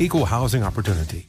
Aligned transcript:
equal 0.00 0.24
housing 0.24 0.62
opportunity. 0.62 1.28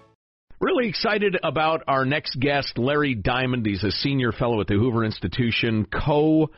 Really 0.61 0.89
excited 0.89 1.35
about 1.41 1.81
our 1.87 2.05
next 2.05 2.39
guest, 2.39 2.77
Larry 2.77 3.15
Diamond. 3.15 3.65
He's 3.65 3.83
a 3.83 3.89
senior 3.89 4.31
fellow 4.31 4.61
at 4.61 4.67
the 4.67 4.75
Hoover 4.75 5.03
Institution, 5.03 5.87
co 5.87 6.51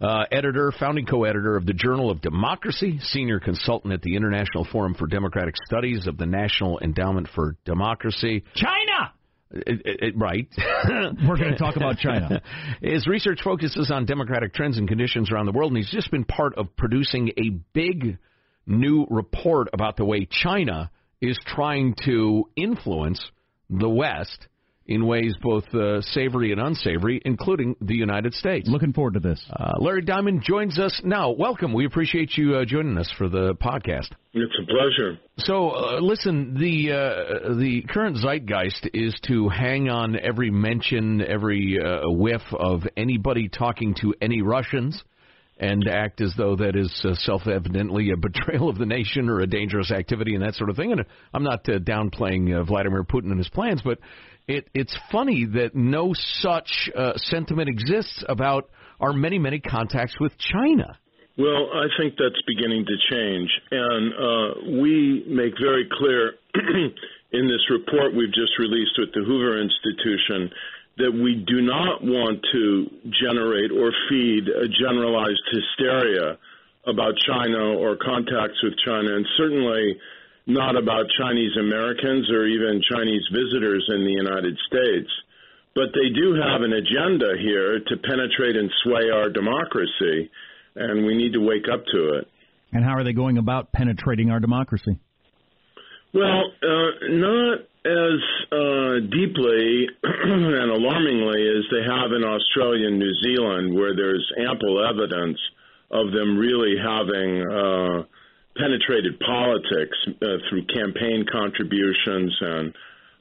uh, 0.00 0.24
editor, 0.32 0.72
founding 0.80 1.04
co 1.04 1.24
editor 1.24 1.58
of 1.58 1.66
the 1.66 1.74
Journal 1.74 2.10
of 2.10 2.22
Democracy, 2.22 2.98
senior 3.02 3.38
consultant 3.38 3.92
at 3.92 4.00
the 4.00 4.16
International 4.16 4.66
Forum 4.72 4.94
for 4.94 5.06
Democratic 5.06 5.56
Studies 5.66 6.06
of 6.06 6.16
the 6.16 6.24
National 6.24 6.80
Endowment 6.80 7.28
for 7.34 7.54
Democracy. 7.66 8.44
China! 8.54 9.12
It, 9.50 9.82
it, 9.84 10.02
it, 10.04 10.14
right. 10.16 10.48
We're 11.28 11.36
going 11.36 11.52
to 11.52 11.58
talk 11.58 11.76
about 11.76 11.98
China. 11.98 12.40
His 12.80 13.06
research 13.06 13.40
focuses 13.44 13.90
on 13.90 14.06
democratic 14.06 14.54
trends 14.54 14.78
and 14.78 14.88
conditions 14.88 15.30
around 15.30 15.44
the 15.44 15.52
world, 15.52 15.72
and 15.72 15.76
he's 15.76 15.92
just 15.92 16.10
been 16.10 16.24
part 16.24 16.56
of 16.56 16.74
producing 16.78 17.28
a 17.36 17.50
big 17.74 18.16
new 18.66 19.06
report 19.10 19.68
about 19.74 19.98
the 19.98 20.06
way 20.06 20.26
China 20.30 20.90
is 21.20 21.38
trying 21.46 21.94
to 22.06 22.48
influence 22.56 23.20
the 23.70 23.88
West 23.88 24.48
in 24.90 25.06
ways 25.06 25.34
both 25.40 25.64
uh, 25.72 26.00
savory 26.02 26.50
and 26.50 26.60
unsavory, 26.60 27.22
including 27.24 27.76
the 27.80 27.94
United 27.94 28.34
States. 28.34 28.68
Looking 28.68 28.92
forward 28.92 29.14
to 29.14 29.20
this. 29.20 29.40
Uh, 29.48 29.74
Larry 29.78 30.02
Diamond 30.02 30.42
joins 30.42 30.78
us 30.80 31.00
now. 31.04 31.30
Welcome. 31.30 31.72
We 31.72 31.86
appreciate 31.86 32.36
you 32.36 32.56
uh, 32.56 32.64
joining 32.64 32.98
us 32.98 33.10
for 33.16 33.28
the 33.28 33.54
podcast. 33.54 34.08
It's 34.32 34.52
a 34.60 34.66
pleasure. 34.66 35.18
So, 35.38 35.70
uh, 35.70 36.00
listen, 36.00 36.54
the 36.54 36.92
uh, 36.92 37.54
the 37.54 37.84
current 37.88 38.16
zeitgeist 38.16 38.88
is 38.92 39.18
to 39.28 39.48
hang 39.48 39.88
on 39.88 40.18
every 40.18 40.50
mention, 40.50 41.22
every 41.22 41.78
uh, 41.80 42.10
whiff 42.10 42.42
of 42.52 42.82
anybody 42.96 43.48
talking 43.48 43.94
to 44.00 44.14
any 44.20 44.42
Russians 44.42 45.02
and 45.60 45.86
act 45.86 46.22
as 46.22 46.32
though 46.36 46.56
that 46.56 46.74
is 46.74 46.90
uh, 47.04 47.14
self-evidently 47.14 48.10
a 48.10 48.16
betrayal 48.20 48.68
of 48.68 48.78
the 48.78 48.86
nation 48.86 49.28
or 49.28 49.40
a 49.40 49.46
dangerous 49.46 49.92
activity 49.92 50.34
and 50.34 50.42
that 50.42 50.54
sort 50.54 50.70
of 50.70 50.76
thing. 50.76 50.90
And 50.90 51.04
I'm 51.32 51.44
not 51.44 51.68
uh, 51.68 51.78
downplaying 51.78 52.58
uh, 52.58 52.64
Vladimir 52.64 53.04
Putin 53.04 53.30
and 53.30 53.38
his 53.38 53.50
plans, 53.50 53.82
but 53.84 53.98
it, 54.48 54.68
it's 54.74 54.96
funny 55.12 55.46
that 55.54 55.76
no 55.76 56.12
such 56.14 56.90
uh, 56.96 57.12
sentiment 57.16 57.68
exists 57.68 58.24
about 58.28 58.70
our 58.98 59.12
many, 59.12 59.38
many 59.38 59.60
contacts 59.60 60.18
with 60.18 60.32
China. 60.38 60.98
Well, 61.38 61.70
I 61.72 61.86
think 61.96 62.14
that's 62.18 62.40
beginning 62.46 62.84
to 62.84 62.96
change, 63.08 63.48
and 63.70 64.12
uh, 64.12 64.80
we 64.82 65.24
make 65.28 65.54
very 65.62 65.88
clear 65.90 66.32
in 67.32 67.46
this 67.46 67.64
report 67.70 68.14
we've 68.14 68.34
just 68.34 68.58
released 68.58 68.92
with 68.98 69.08
the 69.14 69.24
Hoover 69.24 69.56
Institution 69.60 70.50
that 70.98 71.12
we 71.12 71.44
do 71.46 71.62
not 71.62 72.02
want 72.02 72.44
to 72.52 72.86
generate 73.22 73.70
or 73.70 73.92
feed 74.08 74.48
a 74.48 74.68
generalized 74.68 75.42
hysteria 75.50 76.36
about 76.86 77.14
China 77.26 77.76
or 77.76 77.96
contacts 77.96 78.60
with 78.62 78.74
China, 78.84 79.16
and 79.16 79.26
certainly 79.36 79.96
not 80.46 80.76
about 80.76 81.06
Chinese 81.18 81.56
Americans 81.58 82.30
or 82.30 82.46
even 82.46 82.82
Chinese 82.90 83.22
visitors 83.32 83.84
in 83.94 84.04
the 84.04 84.12
United 84.12 84.58
States. 84.66 85.10
But 85.74 85.94
they 85.94 86.10
do 86.10 86.34
have 86.34 86.62
an 86.62 86.72
agenda 86.72 87.38
here 87.38 87.78
to 87.78 87.96
penetrate 87.96 88.56
and 88.56 88.70
sway 88.82 89.10
our 89.14 89.30
democracy, 89.30 90.30
and 90.74 91.06
we 91.06 91.16
need 91.16 91.32
to 91.34 91.40
wake 91.40 91.68
up 91.72 91.84
to 91.92 92.18
it. 92.18 92.28
And 92.72 92.84
how 92.84 92.94
are 92.94 93.04
they 93.04 93.12
going 93.12 93.38
about 93.38 93.72
penetrating 93.72 94.30
our 94.30 94.40
democracy? 94.40 94.98
Well, 96.12 96.52
uh, 96.62 96.90
not 97.08 97.58
as 97.84 98.20
uh, 98.52 99.00
deeply 99.08 99.88
and 100.04 100.70
alarmingly 100.70 101.48
as 101.48 101.64
they 101.70 101.82
have 101.82 102.12
in 102.12 102.24
Australia 102.24 102.88
and 102.88 102.98
New 102.98 103.14
Zealand, 103.24 103.74
where 103.74 103.96
there's 103.96 104.30
ample 104.38 104.84
evidence 104.84 105.38
of 105.90 106.12
them 106.12 106.36
really 106.36 106.76
having 106.76 107.40
uh, 107.40 108.04
penetrated 108.56 109.18
politics 109.20 109.96
uh, 110.06 110.36
through 110.48 110.66
campaign 110.66 111.24
contributions 111.32 112.36
and 112.40 112.74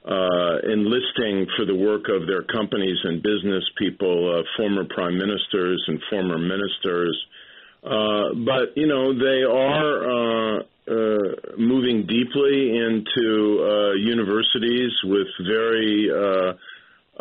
uh, 0.05 0.57
enlisting 0.67 1.47
for 1.55 1.65
the 1.65 1.75
work 1.75 2.09
of 2.09 2.27
their 2.27 2.43
companies 2.43 2.97
and 3.03 3.23
business 3.23 3.63
people, 3.77 4.39
uh, 4.39 4.43
former 4.57 4.83
prime 4.85 5.17
ministers 5.17 5.83
and 5.87 6.01
former 6.09 6.37
ministers. 6.37 7.17
Uh, 7.83 8.33
but 8.45 8.75
you 8.75 8.87
know 8.87 9.13
they 9.13 9.43
are 9.43 10.59
uh, 10.89 11.53
moving 11.57 12.07
deeply 12.07 12.77
into 12.77 13.61
uh, 13.61 13.93
universities 13.93 14.91
with 15.03 15.27
very, 15.45 16.09
uh, 16.09 16.53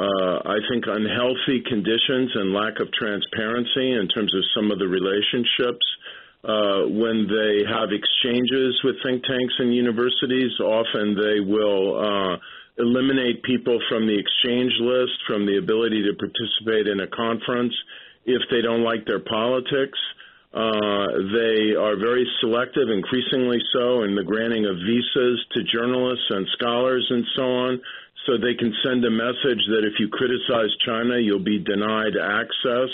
uh, 0.01 0.39
I 0.47 0.57
think, 0.71 0.85
unhealthy 0.87 1.61
conditions 1.69 2.33
and 2.35 2.55
lack 2.55 2.81
of 2.81 2.91
transparency 2.93 3.93
in 3.93 4.09
terms 4.09 4.35
of 4.35 4.43
some 4.57 4.71
of 4.71 4.79
the 4.79 4.89
relationships. 4.89 5.85
Uh, 6.45 6.87
when 6.87 7.27
they 7.27 7.67
have 7.69 7.91
exchanges 7.93 8.81
with 8.85 8.95
think 9.05 9.23
tanks 9.25 9.55
and 9.59 9.75
universities, 9.75 10.53
often 10.61 11.15
they 11.19 11.41
will 11.41 11.99
uh, 11.99 12.37
eliminate 12.79 13.43
people 13.43 13.79
from 13.89 14.07
the 14.07 14.17
exchange 14.17 14.73
list, 14.81 15.13
from 15.27 15.45
the 15.47 15.59
ability 15.59 16.01
to 16.05 16.15
participate 16.15 16.87
in 16.87 17.01
a 17.01 17.09
conference 17.09 17.75
if 18.25 18.41
they 18.51 18.63
don't 18.63 18.85
like 18.85 19.05
their 19.05 19.21
politics. 19.21 19.99
Uh, 20.53 21.07
they 21.35 21.77
are 21.77 21.97
very 21.97 22.27
selective, 22.41 22.89
increasingly 22.89 23.59
so, 23.73 24.03
in 24.05 24.15
the 24.15 24.25
granting 24.25 24.65
of 24.65 24.77
visas 24.81 25.45
to 25.53 25.63
journalists 25.65 26.25
and 26.31 26.47
scholars 26.59 27.07
and 27.11 27.25
so 27.37 27.43
on. 27.43 27.81
So 28.27 28.37
they 28.37 28.55
can 28.55 28.73
send 28.85 29.05
a 29.05 29.11
message 29.11 29.63
that 29.69 29.85
if 29.85 30.01
you 30.01 30.09
criticize 30.09 30.73
China, 30.85 31.19
you'll 31.19 31.45
be 31.45 31.59
denied 31.59 32.17
access. 32.17 32.91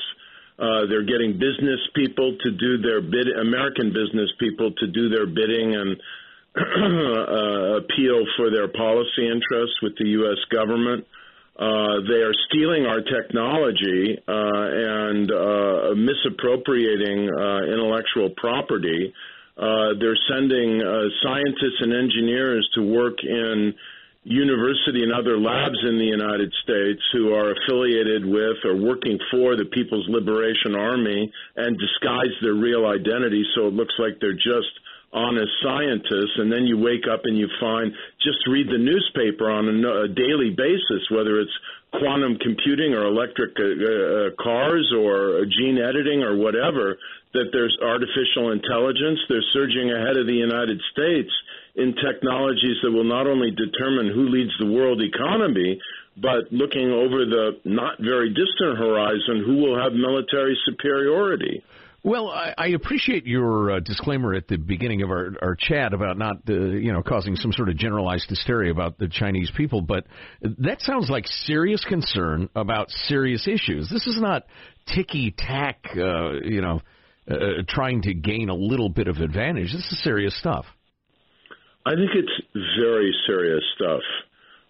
Uh, 0.58 0.86
they're 0.86 1.06
getting 1.06 1.32
business 1.34 1.80
people 1.94 2.36
to 2.42 2.50
do 2.50 2.78
their 2.78 3.00
bid, 3.00 3.26
American 3.40 3.92
business 3.92 4.30
people 4.38 4.70
to 4.78 4.86
do 4.86 5.08
their 5.08 5.26
bidding 5.26 5.74
and 5.74 5.96
uh, 6.56 7.82
appeal 7.82 8.22
for 8.36 8.50
their 8.50 8.68
policy 8.68 9.26
interests 9.26 9.74
with 9.82 9.96
the 9.98 10.06
U.S. 10.22 10.38
government. 10.50 11.06
Uh, 11.56 12.02
they 12.08 12.18
are 12.18 12.34
stealing 12.48 12.84
our 12.84 13.00
technology 13.00 14.18
uh, 14.26 14.32
and 14.32 15.30
uh, 15.30 15.94
misappropriating 15.94 17.30
uh, 17.30 17.62
intellectual 17.70 18.30
property. 18.36 19.14
Uh, 19.56 19.94
they're 20.00 20.18
sending 20.28 20.82
uh, 20.82 21.06
scientists 21.22 21.78
and 21.80 21.94
engineers 21.94 22.68
to 22.74 22.82
work 22.82 23.22
in 23.22 23.72
university 24.24 25.02
and 25.04 25.12
other 25.12 25.38
labs 25.38 25.78
in 25.86 25.98
the 25.98 26.10
United 26.10 26.52
States 26.64 27.00
who 27.12 27.32
are 27.34 27.52
affiliated 27.52 28.24
with 28.24 28.56
or 28.64 28.74
working 28.74 29.18
for 29.30 29.54
the 29.54 29.66
People's 29.66 30.08
Liberation 30.08 30.74
Army 30.74 31.30
and 31.56 31.78
disguise 31.78 32.32
their 32.42 32.54
real 32.54 32.86
identity 32.86 33.44
so 33.54 33.68
it 33.68 33.74
looks 33.74 33.94
like 33.98 34.18
they're 34.20 34.32
just 34.32 34.72
honest 35.14 35.52
scientists, 35.62 36.34
and 36.36 36.50
then 36.50 36.66
you 36.66 36.76
wake 36.76 37.06
up 37.06 37.22
and 37.24 37.38
you 37.38 37.48
find 37.60 37.92
just 38.20 38.38
read 38.50 38.66
the 38.66 38.78
newspaper 38.78 39.48
on 39.48 39.70
a, 39.70 40.04
a 40.04 40.08
daily 40.08 40.50
basis, 40.50 41.06
whether 41.10 41.38
it's 41.40 41.54
quantum 41.98 42.36
computing 42.42 42.92
or 42.92 43.06
electric 43.06 43.54
uh, 43.54 43.62
uh, 43.62 44.30
cars 44.42 44.92
or 44.98 45.46
gene 45.46 45.78
editing 45.78 46.22
or 46.22 46.36
whatever, 46.36 46.98
that 47.32 47.50
there's 47.52 47.76
artificial 47.82 48.50
intelligence. 48.50 49.20
They're 49.28 49.50
surging 49.52 49.90
ahead 49.90 50.16
of 50.16 50.26
the 50.26 50.34
United 50.34 50.80
States 50.90 51.30
in 51.76 51.94
technologies 51.94 52.78
that 52.82 52.90
will 52.90 53.06
not 53.06 53.26
only 53.26 53.50
determine 53.50 54.10
who 54.10 54.28
leads 54.28 54.50
the 54.58 54.66
world 54.66 55.02
economy, 55.02 55.80
but 56.16 56.50
looking 56.52 56.90
over 56.90 57.26
the 57.26 57.58
not 57.64 57.98
very 57.98 58.30
distant 58.30 58.78
horizon, 58.78 59.42
who 59.46 59.56
will 59.56 59.78
have 59.78 59.92
military 59.92 60.56
superiority. 60.64 61.62
Well, 62.06 62.28
I, 62.28 62.52
I 62.58 62.66
appreciate 62.68 63.24
your 63.24 63.70
uh, 63.70 63.80
disclaimer 63.80 64.34
at 64.34 64.46
the 64.46 64.58
beginning 64.58 65.00
of 65.00 65.10
our, 65.10 65.32
our 65.40 65.56
chat 65.58 65.94
about 65.94 66.18
not, 66.18 66.36
uh, 66.46 66.52
you 66.52 66.92
know, 66.92 67.02
causing 67.02 67.34
some 67.34 67.50
sort 67.50 67.70
of 67.70 67.78
generalized 67.78 68.28
hysteria 68.28 68.70
about 68.70 68.98
the 68.98 69.08
Chinese 69.08 69.50
people, 69.56 69.80
but 69.80 70.06
that 70.42 70.82
sounds 70.82 71.08
like 71.08 71.26
serious 71.26 71.82
concern 71.82 72.50
about 72.54 72.90
serious 72.90 73.48
issues. 73.48 73.88
This 73.88 74.06
is 74.06 74.20
not 74.20 74.44
ticky 74.94 75.34
tack, 75.36 75.78
uh, 75.96 76.32
you 76.44 76.60
know, 76.60 76.82
uh, 77.30 77.62
trying 77.68 78.02
to 78.02 78.12
gain 78.12 78.50
a 78.50 78.54
little 78.54 78.90
bit 78.90 79.08
of 79.08 79.16
advantage. 79.16 79.72
This 79.72 79.90
is 79.90 80.02
serious 80.02 80.38
stuff. 80.38 80.66
I 81.86 81.92
think 81.92 82.10
it's 82.14 82.64
very 82.78 83.14
serious 83.26 83.62
stuff, 83.76 84.02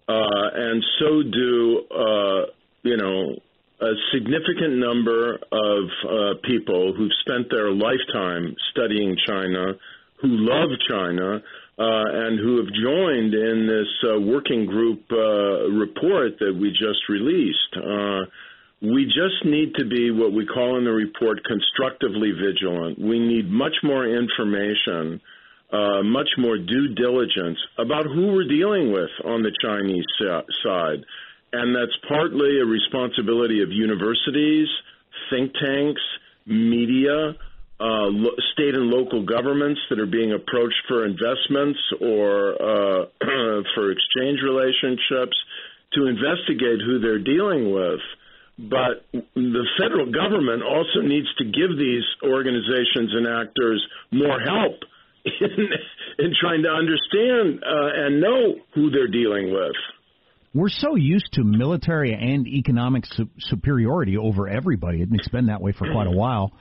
uh, 0.09 0.49
and 0.55 0.85
so 1.01 1.23
do, 1.23 1.83
uh, 1.91 2.47
you 2.85 2.97
know 2.97 3.41
a 3.81 3.93
significant 4.13 4.79
number 4.79 5.35
of 5.35 5.85
uh, 6.05 6.35
people 6.45 6.95
who've 6.97 7.13
spent 7.21 7.51
their 7.51 7.71
lifetime 7.73 8.55
studying 8.71 9.17
China, 9.27 9.75
who 10.21 10.29
love 10.29 10.71
China, 10.89 11.43
uh, 11.77 11.83
and 12.07 12.39
who 12.39 12.59
have 12.59 12.73
joined 12.73 13.35
in 13.35 13.67
this 13.67 14.11
uh, 14.11 14.21
working 14.21 14.65
group 14.67 15.03
uh, 15.11 15.69
report 15.71 16.39
that 16.39 16.55
we 16.55 16.71
just 16.71 17.09
released. 17.09 17.75
Uh, 17.77 18.31
we 18.81 19.07
just 19.07 19.45
need 19.45 19.75
to 19.75 19.85
be 19.85 20.11
what 20.11 20.33
we 20.33 20.47
call 20.47 20.79
in 20.79 20.85
the 20.85 20.93
report 20.93 21.41
constructively 21.45 22.31
vigilant. 22.31 22.99
We 22.99 23.19
need 23.19 23.51
much 23.51 23.75
more 23.83 24.07
information. 24.07 25.21
Uh, 25.73 26.05
much 26.05 26.29
more 26.39 26.57
due 26.57 26.95
diligence 26.95 27.59
about 27.79 28.05
who 28.05 28.29
we're 28.29 28.47
dealing 28.47 28.93
with 28.93 29.11
on 29.25 29.43
the 29.43 29.51
Chinese 29.61 30.05
side 30.63 31.03
and 31.55 31.75
that's 31.75 31.97
partly 32.09 32.59
a 32.61 32.65
responsibility 32.65 33.63
of 33.63 33.71
universities, 33.71 34.69
think 35.31 35.53
tanks, 35.55 36.03
media, 36.47 37.37
uh, 37.81 38.11
lo- 38.11 38.37
state 38.53 38.75
and 38.75 38.91
local 38.91 39.25
governments 39.25 39.81
that 39.91 40.01
are 40.01 40.11
being 40.11 40.33
approached 40.33 40.83
for 40.89 41.07
investments 41.07 41.79
or 42.01 42.55
uh, 42.55 43.07
for 43.75 43.91
exchange 43.91 44.41
relationships 44.43 45.37
to 45.95 46.07
investigate 46.07 46.83
who 46.85 46.99
they're 46.99 47.23
dealing 47.23 47.73
with. 47.73 48.01
But 48.59 49.07
the 49.13 49.67
federal 49.79 50.11
government 50.11 50.63
also 50.63 51.03
needs 51.03 51.27
to 51.39 51.45
give 51.45 51.77
these 51.79 52.07
organizations 52.23 53.11
and 53.15 53.27
actors 53.27 53.85
more 54.13 54.39
help 54.41 54.83
in, 55.25 55.69
in 56.19 56.35
trying 56.41 56.63
to 56.63 56.71
understand 56.71 57.63
uh, 57.63 58.07
and 58.07 58.21
know 58.21 58.55
who 58.75 58.91
they're 58.91 59.09
dealing 59.09 59.53
with 59.53 59.75
we're 60.55 60.69
so 60.69 60.95
used 60.95 61.33
to 61.33 61.45
military 61.45 62.13
and 62.13 62.47
economic 62.47 63.05
su- 63.07 63.29
superiority 63.41 64.17
over 64.17 64.49
everybody, 64.49 65.05
it's 65.11 65.29
been 65.29 65.47
that 65.47 65.61
way 65.61 65.73
for 65.73 65.91
quite 65.91 66.07
a 66.07 66.13
while. 66.13 66.53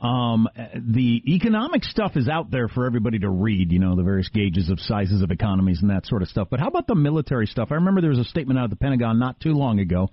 Um, 0.00 0.48
the 0.74 1.22
economic 1.26 1.84
stuff 1.84 2.12
is 2.16 2.28
out 2.28 2.50
there 2.50 2.68
for 2.68 2.86
everybody 2.86 3.18
to 3.18 3.28
read, 3.28 3.70
you 3.70 3.78
know, 3.78 3.96
the 3.96 4.02
various 4.02 4.28
gauges 4.28 4.70
of 4.70 4.80
sizes 4.80 5.22
of 5.22 5.30
economies 5.30 5.80
and 5.82 5.90
that 5.90 6.06
sort 6.06 6.22
of 6.22 6.28
stuff. 6.28 6.48
But 6.50 6.60
how 6.60 6.68
about 6.68 6.86
the 6.86 6.94
military 6.94 7.46
stuff? 7.46 7.68
I 7.70 7.74
remember 7.74 8.00
there 8.00 8.10
was 8.10 8.18
a 8.18 8.24
statement 8.24 8.58
out 8.58 8.64
of 8.64 8.70
the 8.70 8.76
Pentagon 8.76 9.18
not 9.18 9.40
too 9.40 9.52
long 9.52 9.78
ago 9.78 10.08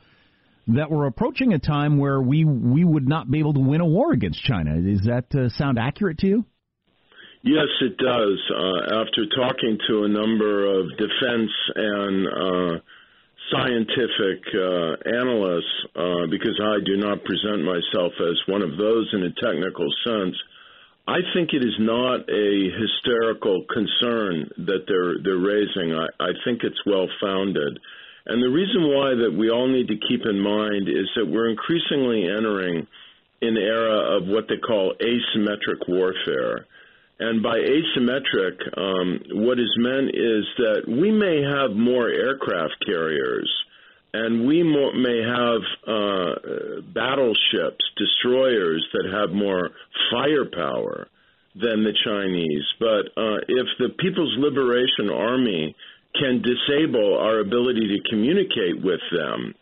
that 0.68 0.92
we're 0.92 1.08
approaching 1.08 1.54
a 1.54 1.60
time 1.60 1.98
where 1.98 2.22
we 2.22 2.44
we 2.44 2.84
would 2.84 3.08
not 3.08 3.32
be 3.32 3.40
able 3.40 3.54
to 3.54 3.62
win 3.62 3.80
a 3.80 3.86
war 3.86 4.12
against 4.12 4.44
China. 4.44 4.82
Does 4.82 5.06
that 5.06 5.34
uh, 5.34 5.50
sound 5.50 5.80
accurate 5.80 6.18
to 6.20 6.28
you? 6.28 6.46
Yes, 7.44 7.68
it 7.80 7.98
does. 7.98 8.40
Uh, 8.52 9.02
after 9.02 9.26
talking 9.34 9.78
to 9.88 10.04
a 10.04 10.10
number 10.10 10.66
of 10.80 10.90
defense 10.98 11.52
and 11.76 12.28
uh, 12.28 12.80
scientific 13.52 14.44
uh, 14.54 14.96
analysts, 15.08 15.76
uh, 15.96 16.28
because 16.30 16.60
I 16.62 16.84
do 16.86 16.98
not 16.98 17.24
present 17.24 17.64
myself 17.64 18.14
as 18.20 18.38
one 18.48 18.62
of 18.62 18.78
those 18.78 19.10
in 19.14 19.24
a 19.24 19.32
technical 19.42 19.88
sense. 20.06 20.36
I 21.08 21.20
think 21.34 21.54
it 21.54 21.64
is 21.64 21.78
not 21.80 22.30
a 22.30 22.70
hysterical 22.76 23.64
concern 23.72 24.52
that 24.68 24.84
they're 24.88 25.16
they're 25.24 25.40
raising. 25.40 25.96
I, 25.96 26.08
I 26.20 26.32
think 26.44 26.64
it's 26.64 26.86
well 26.86 27.08
founded. 27.22 27.80
And 28.26 28.44
the 28.44 28.52
reason 28.52 28.92
why 28.92 29.16
that 29.16 29.34
we 29.34 29.50
all 29.50 29.70
need 29.70 29.88
to 29.88 29.96
keep 29.96 30.26
in 30.26 30.38
mind 30.38 30.90
is 30.90 31.07
that 31.16 31.26
we're 31.26 31.50
increasingly 31.50 32.28
entering 32.28 32.86
an 33.42 33.56
era 33.56 34.18
of 34.18 34.28
what 34.28 34.50
they 34.50 34.57
call 34.57 34.95
asymmetric 35.00 35.88
warfare. 35.88 36.68
And 37.19 37.42
by 37.42 37.57
asymmetric, 37.57 38.78
um, 38.78 39.21
what 39.44 39.59
is 39.59 39.74
meant 39.78 40.09
is 40.09 40.45
that 40.57 40.83
we 40.88 41.12
may 41.12 41.42
have 41.42 41.76
more 41.76 42.09
aircraft 42.09 42.76
carriers 42.86 43.52
and 44.14 44.47
we 44.47 44.64
may 44.64 45.21
have 45.21 45.62
uh, 45.88 46.81
battleships, 46.94 47.83
destroyers 47.97 48.88
that 48.94 49.09
have 49.12 49.36
more 49.36 49.71
firepower 50.12 51.07
than 51.56 51.83
the 51.83 51.94
Chinese. 52.06 52.64
But 52.80 53.21
uh, 53.21 53.38
if 53.47 53.68
the 53.80 53.90
People's 54.00 54.36
Liberation 54.38 55.09
Army 55.09 55.76
can 56.16 56.42
disable 56.42 57.18
our 57.18 57.40
ability 57.40 57.88
to 57.97 58.09
communicate 58.09 58.81
with 58.81 59.02
them, 59.12 59.54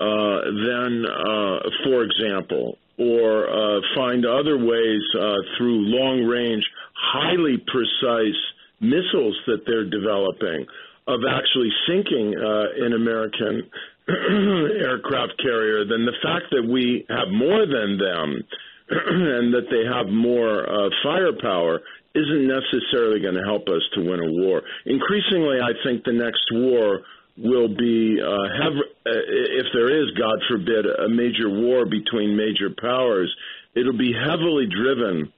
uh, 0.00 0.38
then, 0.66 1.04
uh, 1.06 1.58
for 1.84 2.04
example, 2.04 2.78
or 2.98 3.48
uh, 3.48 3.80
find 3.96 4.26
other 4.26 4.58
ways 4.58 5.02
uh, 5.18 5.34
through 5.56 5.86
long 5.86 6.24
range 6.24 6.64
highly 6.98 7.56
precise 7.66 8.40
missiles 8.80 9.38
that 9.46 9.62
they're 9.66 9.88
developing 9.88 10.66
of 11.06 11.20
actually 11.24 11.70
sinking 11.88 12.34
uh, 12.36 12.84
an 12.84 12.92
American 12.92 13.70
aircraft 14.08 15.40
carrier, 15.42 15.84
then 15.84 16.04
the 16.04 16.16
fact 16.22 16.46
that 16.50 16.66
we 16.66 17.06
have 17.08 17.28
more 17.32 17.64
than 17.66 17.98
them 17.98 18.44
and 18.88 19.54
that 19.54 19.68
they 19.70 19.84
have 19.84 20.12
more 20.12 20.68
uh, 20.68 20.90
firepower 21.02 21.80
isn't 22.14 22.46
necessarily 22.46 23.20
going 23.20 23.34
to 23.34 23.44
help 23.44 23.68
us 23.68 23.82
to 23.94 24.00
win 24.00 24.20
a 24.20 24.32
war. 24.42 24.62
Increasingly, 24.86 25.60
I 25.60 25.72
think 25.84 26.04
the 26.04 26.12
next 26.12 26.44
war 26.52 27.00
will 27.36 27.68
be 27.68 28.20
uh, 28.20 28.48
have, 28.62 28.72
uh, 29.06 29.22
if 29.60 29.66
there 29.72 29.92
is, 29.92 30.10
God 30.18 30.40
forbid, 30.48 30.84
a 30.86 31.08
major 31.08 31.48
war 31.48 31.86
between 31.86 32.36
major 32.36 32.70
powers. 32.80 33.34
It'll 33.74 33.96
be 33.96 34.12
heavily 34.12 34.66
driven 34.66 35.32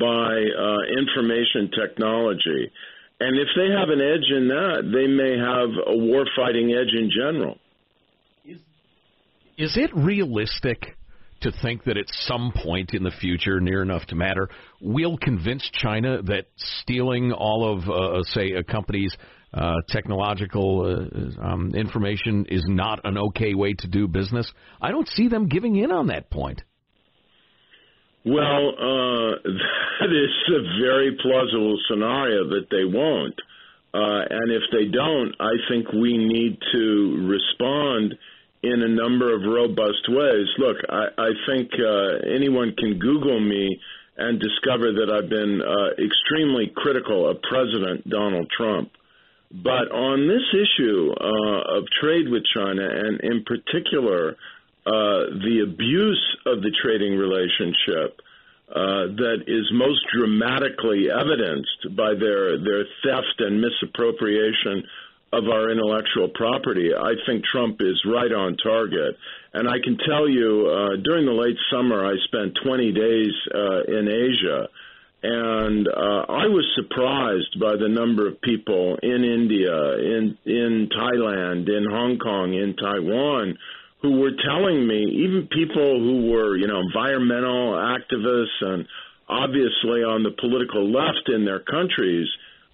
by 0.00 0.34
uh, 0.34 0.98
information 0.98 1.70
technology. 1.70 2.70
And 3.18 3.38
if 3.38 3.48
they 3.56 3.70
have 3.70 3.88
an 3.88 4.00
edge 4.00 4.30
in 4.30 4.48
that, 4.48 4.82
they 4.92 5.06
may 5.06 5.38
have 5.38 5.70
a 5.86 5.96
war 5.96 6.26
fighting 6.36 6.72
edge 6.72 6.92
in 6.92 7.10
general. 7.10 7.58
Is, 8.44 8.60
is 9.56 9.76
it 9.76 9.90
realistic 9.94 10.96
to 11.40 11.52
think 11.62 11.84
that 11.84 11.96
at 11.96 12.06
some 12.08 12.52
point 12.54 12.92
in 12.94 13.02
the 13.02 13.10
future, 13.10 13.60
near 13.60 13.82
enough 13.82 14.04
to 14.06 14.14
matter, 14.14 14.48
we'll 14.80 15.18
convince 15.18 15.68
China 15.72 16.22
that 16.22 16.46
stealing 16.56 17.32
all 17.32 17.72
of, 17.72 17.88
uh, 17.88 18.22
say, 18.24 18.52
a 18.52 18.64
company's 18.64 19.16
uh, 19.54 19.74
technological 19.88 20.82
uh, 20.82 21.42
um, 21.42 21.74
information 21.74 22.46
is 22.48 22.64
not 22.66 23.00
an 23.04 23.16
okay 23.16 23.54
way 23.54 23.72
to 23.74 23.86
do 23.86 24.08
business. 24.08 24.50
I 24.80 24.90
don't 24.90 25.08
see 25.08 25.28
them 25.28 25.48
giving 25.48 25.76
in 25.76 25.92
on 25.92 26.08
that 26.08 26.30
point. 26.30 26.62
Well, 28.26 28.74
uh, 28.74 29.38
that 30.00 30.10
is 30.10 30.54
a 30.54 30.82
very 30.82 31.16
plausible 31.22 31.78
scenario 31.88 32.48
that 32.48 32.66
they 32.70 32.84
won't. 32.84 33.38
Uh, 33.94 34.26
and 34.28 34.50
if 34.50 34.62
they 34.72 34.86
don't, 34.86 35.32
I 35.38 35.54
think 35.70 35.92
we 35.92 36.18
need 36.18 36.58
to 36.72 37.28
respond 37.30 38.18
in 38.62 38.82
a 38.82 38.88
number 38.88 39.32
of 39.32 39.42
robust 39.42 40.08
ways. 40.08 40.48
Look, 40.58 40.76
I, 40.88 41.06
I 41.16 41.30
think 41.46 41.70
uh, 41.78 42.34
anyone 42.34 42.74
can 42.76 42.98
Google 42.98 43.38
me 43.38 43.80
and 44.16 44.40
discover 44.40 44.92
that 44.92 45.08
I've 45.08 45.30
been 45.30 45.62
uh, 45.62 46.02
extremely 46.02 46.72
critical 46.74 47.30
of 47.30 47.40
President 47.42 48.08
Donald 48.08 48.50
Trump. 48.50 48.90
But 49.52 49.92
on 49.92 50.26
this 50.26 50.42
issue 50.52 51.12
uh, 51.12 51.78
of 51.78 51.84
trade 52.00 52.28
with 52.28 52.42
China, 52.54 52.82
and 52.82 53.20
in 53.20 53.44
particular, 53.44 54.36
uh, 54.86 55.34
the 55.42 55.66
abuse 55.66 56.36
of 56.46 56.62
the 56.62 56.70
trading 56.82 57.18
relationship 57.18 58.20
uh, 58.68 59.10
that 59.18 59.44
is 59.46 59.66
most 59.72 60.00
dramatically 60.14 61.10
evidenced 61.10 61.96
by 61.96 62.14
their, 62.14 62.58
their 62.58 62.84
theft 63.02 63.38
and 63.38 63.60
misappropriation 63.60 64.82
of 65.32 65.48
our 65.48 65.70
intellectual 65.70 66.28
property, 66.28 66.90
I 66.94 67.14
think 67.26 67.44
Trump 67.44 67.80
is 67.80 68.00
right 68.06 68.32
on 68.32 68.56
target. 68.62 69.16
And 69.52 69.68
I 69.68 69.78
can 69.82 69.98
tell 69.98 70.28
you, 70.28 70.66
uh, 70.66 70.96
during 71.02 71.26
the 71.26 71.32
late 71.32 71.58
summer, 71.70 72.04
I 72.04 72.14
spent 72.24 72.58
20 72.64 72.92
days 72.92 73.34
uh, 73.54 73.82
in 73.90 74.08
Asia, 74.08 74.68
and 75.22 75.88
uh, 75.88 76.24
I 76.28 76.46
was 76.46 76.64
surprised 76.76 77.58
by 77.58 77.76
the 77.76 77.88
number 77.88 78.28
of 78.28 78.40
people 78.40 78.98
in 79.02 79.24
India, 79.24 79.98
in 79.98 80.38
in 80.44 80.88
Thailand, 80.94 81.68
in 81.68 81.86
Hong 81.90 82.18
Kong, 82.18 82.54
in 82.54 82.76
Taiwan, 82.76 83.58
who 84.06 84.20
were 84.20 84.38
telling 84.38 84.86
me, 84.86 85.26
even 85.26 85.48
people 85.50 85.98
who 85.98 86.30
were, 86.30 86.56
you 86.56 86.68
know, 86.68 86.78
environmental 86.78 87.74
activists 87.74 88.62
and 88.62 88.86
obviously 89.28 90.06
on 90.06 90.22
the 90.22 90.30
political 90.38 90.86
left 90.86 91.26
in 91.26 91.44
their 91.44 91.58
countries 91.58 92.28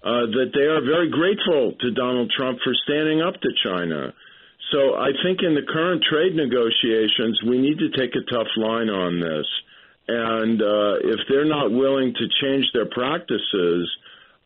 uh, 0.05 0.29
that 0.29 0.53
they 0.53 0.69
are 0.69 0.85
very 0.85 1.09
grateful 1.09 1.73
to 1.81 1.89
Donald 1.97 2.29
Trump 2.37 2.59
for 2.63 2.73
standing 2.85 3.25
up 3.25 3.33
to 3.41 3.49
China. 3.65 4.13
So 4.71 4.93
I 4.93 5.09
think 5.25 5.41
in 5.41 5.57
the 5.57 5.65
current 5.65 6.05
trade 6.05 6.35
negotiations, 6.37 7.41
we 7.49 7.57
need 7.57 7.79
to 7.81 7.89
take 7.97 8.13
a 8.13 8.29
tough 8.29 8.53
line 8.55 8.93
on 8.93 9.19
this. 9.19 9.47
And 10.05 10.61
uh, 10.61 11.01
if 11.01 11.19
they're 11.29 11.49
not 11.49 11.71
willing 11.71 12.13
to 12.13 12.25
change 12.45 12.65
their 12.73 12.89
practices, 12.93 13.89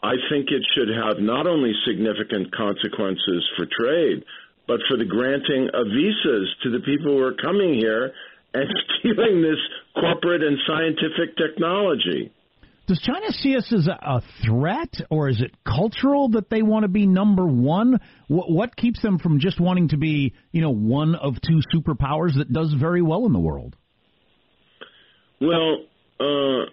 I 0.01 0.15
think 0.31 0.47
it 0.55 0.63
should 0.71 0.89
have 0.95 1.19
not 1.19 1.47
only 1.47 1.73
significant 1.85 2.55
consequences 2.55 3.43
for 3.57 3.65
trade, 3.65 4.23
but 4.67 4.79
for 4.87 4.97
the 4.97 5.05
granting 5.05 5.69
of 5.73 5.87
visas 5.87 6.55
to 6.63 6.71
the 6.71 6.79
people 6.79 7.17
who 7.17 7.23
are 7.23 7.33
coming 7.33 7.73
here 7.73 8.11
and 8.53 8.67
stealing 8.99 9.41
this 9.41 9.59
corporate 9.95 10.43
and 10.43 10.57
scientific 10.67 11.35
technology. 11.37 12.31
Does 12.87 12.99
China 12.99 13.31
see 13.31 13.57
us 13.57 13.71
as 13.73 13.87
a, 13.87 14.21
threat, 14.45 15.01
or 15.09 15.27
is 15.27 15.41
it 15.41 15.51
cultural 15.65 16.29
that 16.29 16.49
they 16.49 16.61
want 16.61 16.83
to 16.83 16.87
be 16.87 17.05
number 17.05 17.45
one? 17.45 17.99
What, 18.29 18.49
what 18.49 18.75
keeps 18.77 19.01
them 19.01 19.19
from 19.19 19.41
just 19.41 19.59
wanting 19.59 19.89
to 19.89 19.97
be, 19.97 20.33
you 20.53 20.61
know, 20.61 20.69
one 20.69 21.15
of 21.15 21.35
two 21.41 21.59
superpowers 21.73 22.37
that 22.37 22.51
does 22.51 22.73
very 22.73 23.01
well 23.01 23.25
in 23.25 23.33
the 23.33 23.39
world? 23.39 23.75
Well, 25.41 25.79
uh, 26.21 26.69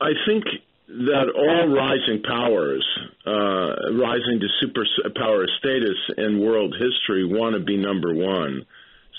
I 0.00 0.12
think 0.26 0.44
that 0.88 1.32
all 1.34 1.68
rising 1.68 2.22
powers, 2.22 2.86
uh, 3.26 3.92
rising 3.94 4.40
to 4.40 4.48
superpower 4.62 5.46
status 5.58 5.96
in 6.18 6.40
world 6.40 6.74
history, 6.78 7.24
want 7.24 7.54
to 7.54 7.60
be 7.60 7.76
number 7.76 8.14
one. 8.14 8.66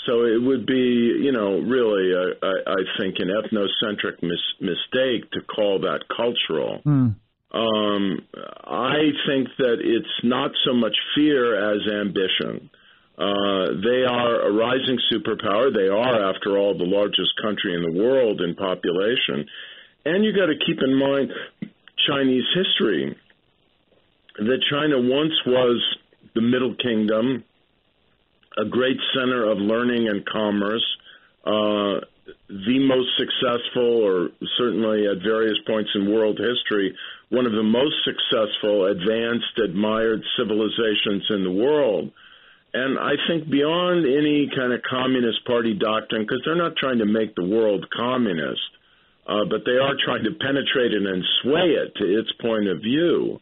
So 0.06 0.26
it 0.26 0.42
would 0.42 0.66
be, 0.66 1.18
you 1.24 1.32
know, 1.32 1.60
really, 1.60 2.12
a, 2.12 2.46
I, 2.46 2.72
I 2.72 2.82
think, 3.00 3.16
an 3.20 3.30
ethnocentric 3.30 4.22
mis- 4.22 4.60
mistake 4.60 5.32
to 5.32 5.42
call 5.42 5.80
that 5.80 6.04
cultural. 6.16 6.82
Mm. 6.86 7.16
Um, 7.54 8.20
I 8.66 9.12
think 9.28 9.48
that 9.60 9.78
it's 9.80 10.24
not 10.24 10.52
so 10.66 10.74
much 10.74 10.96
fear 11.16 11.56
as 11.56 11.82
ambition. 11.88 12.70
Uh, 13.18 13.78
they 13.84 14.04
are 14.04 14.42
a 14.42 14.52
rising 14.52 15.00
superpower. 15.12 15.74
They 15.74 15.88
are, 15.88 16.34
after 16.34 16.58
all, 16.58 16.78
the 16.78 16.84
largest 16.84 17.32
country 17.42 17.76
in 17.76 17.84
the 17.84 18.04
world 18.04 18.42
in 18.42 18.56
population. 18.56 19.46
And 20.06 20.26
you 20.26 20.34
got 20.34 20.48
to 20.48 20.56
keep 20.66 20.80
in 20.82 20.96
mind 20.96 21.32
Chinese 22.08 22.44
history. 22.54 23.16
That 24.38 24.64
China 24.70 25.00
once 25.00 25.34
was 25.46 25.82
the 26.36 26.42
Middle 26.42 26.76
Kingdom, 26.76 27.44
a 28.58 28.66
great 28.66 28.98
center 29.16 29.50
of 29.50 29.60
learning 29.60 30.08
and 30.10 30.26
commerce, 30.26 30.86
uh, 31.46 32.02
the 32.50 32.80
most 32.80 33.10
successful, 33.18 34.04
or 34.04 34.30
certainly 34.58 35.08
at 35.08 35.24
various 35.24 35.58
points 35.68 35.92
in 35.96 36.12
world 36.12 36.40
history, 36.40 36.96
one 37.30 37.46
of 37.46 37.52
the 37.52 37.64
most 37.64 37.96
successful, 38.04 38.86
advanced, 38.86 39.60
admired 39.64 40.24
civilizations 40.38 41.26
in 41.30 41.44
the 41.44 41.52
world. 41.52 42.12
And 42.74 42.98
I 42.98 43.14
think 43.28 43.50
beyond 43.50 44.06
any 44.06 44.50
kind 44.56 44.74
of 44.74 44.82
Communist 44.82 45.46
Party 45.46 45.74
doctrine, 45.74 46.24
because 46.24 46.42
they're 46.44 46.56
not 46.56 46.76
trying 46.76 47.00
to 47.00 47.06
make 47.06 47.36
the 47.36 47.46
world 47.46 47.86
communist, 47.96 48.62
uh, 49.28 49.46
but 49.50 49.62
they 49.66 49.78
are 49.78 49.96
trying 50.04 50.24
to 50.24 50.32
penetrate 50.32 50.94
it 50.94 51.06
and 51.06 51.24
sway 51.42 51.76
it 51.80 51.96
to 51.96 52.20
its 52.20 52.32
point 52.42 52.68
of 52.68 52.82
view. 52.82 53.40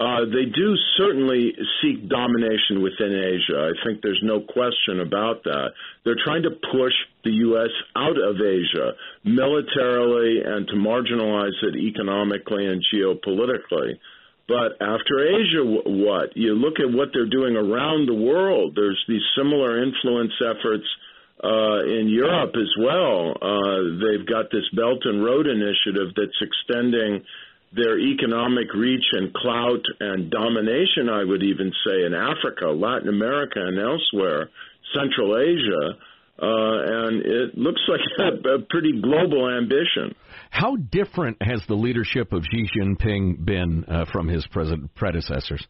Uh, 0.00 0.24
they 0.24 0.46
do 0.46 0.74
certainly 0.96 1.52
seek 1.80 2.08
domination 2.08 2.82
within 2.82 3.14
Asia. 3.14 3.70
I 3.70 3.86
think 3.86 4.02
there's 4.02 4.22
no 4.24 4.40
question 4.40 4.98
about 4.98 5.44
that. 5.44 5.70
They're 6.04 6.18
trying 6.24 6.42
to 6.42 6.50
push 6.50 6.94
the 7.22 7.30
U.S. 7.30 7.70
out 7.94 8.18
of 8.18 8.40
Asia 8.40 8.94
militarily 9.22 10.42
and 10.44 10.66
to 10.66 10.74
marginalize 10.74 11.54
it 11.62 11.76
economically 11.76 12.66
and 12.66 12.82
geopolitically. 12.92 13.98
But 14.48 14.82
after 14.82 15.22
Asia, 15.22 15.62
what? 15.62 16.36
You 16.36 16.54
look 16.54 16.80
at 16.80 16.92
what 16.92 17.10
they're 17.14 17.30
doing 17.30 17.54
around 17.54 18.08
the 18.08 18.14
world. 18.14 18.72
There's 18.74 19.02
these 19.06 19.22
similar 19.36 19.84
influence 19.84 20.32
efforts 20.40 20.86
uh, 21.42 21.82
in 21.84 22.08
Europe 22.08 22.54
as 22.54 22.72
well. 22.78 23.34
Uh, 23.40 23.98
they've 23.98 24.26
got 24.26 24.50
this 24.50 24.66
Belt 24.74 25.02
and 25.04 25.24
Road 25.24 25.46
Initiative 25.46 26.14
that's 26.14 26.38
extending 26.40 27.24
their 27.74 27.98
economic 27.98 28.72
reach 28.74 29.04
and 29.12 29.32
clout 29.34 29.82
and 30.00 30.30
domination, 30.30 31.08
I 31.10 31.24
would 31.24 31.42
even 31.42 31.72
say, 31.86 32.04
in 32.04 32.14
Africa, 32.14 32.68
Latin 32.68 33.08
America, 33.08 33.60
and 33.60 33.78
elsewhere, 33.78 34.50
Central 34.94 35.38
Asia. 35.38 35.98
Uh, 36.40 36.46
and 36.46 37.22
it 37.24 37.56
looks 37.56 37.80
like 37.88 38.00
a, 38.18 38.48
a 38.56 38.58
pretty 38.68 39.00
global 39.00 39.48
ambition. 39.48 40.14
How 40.50 40.76
different 40.76 41.38
has 41.42 41.62
the 41.66 41.74
leadership 41.74 42.32
of 42.32 42.44
Xi 42.44 42.68
Jinping 42.78 43.44
been 43.44 43.84
uh, 43.88 44.04
from 44.12 44.28
his 44.28 44.46
predecessors? 44.94 45.66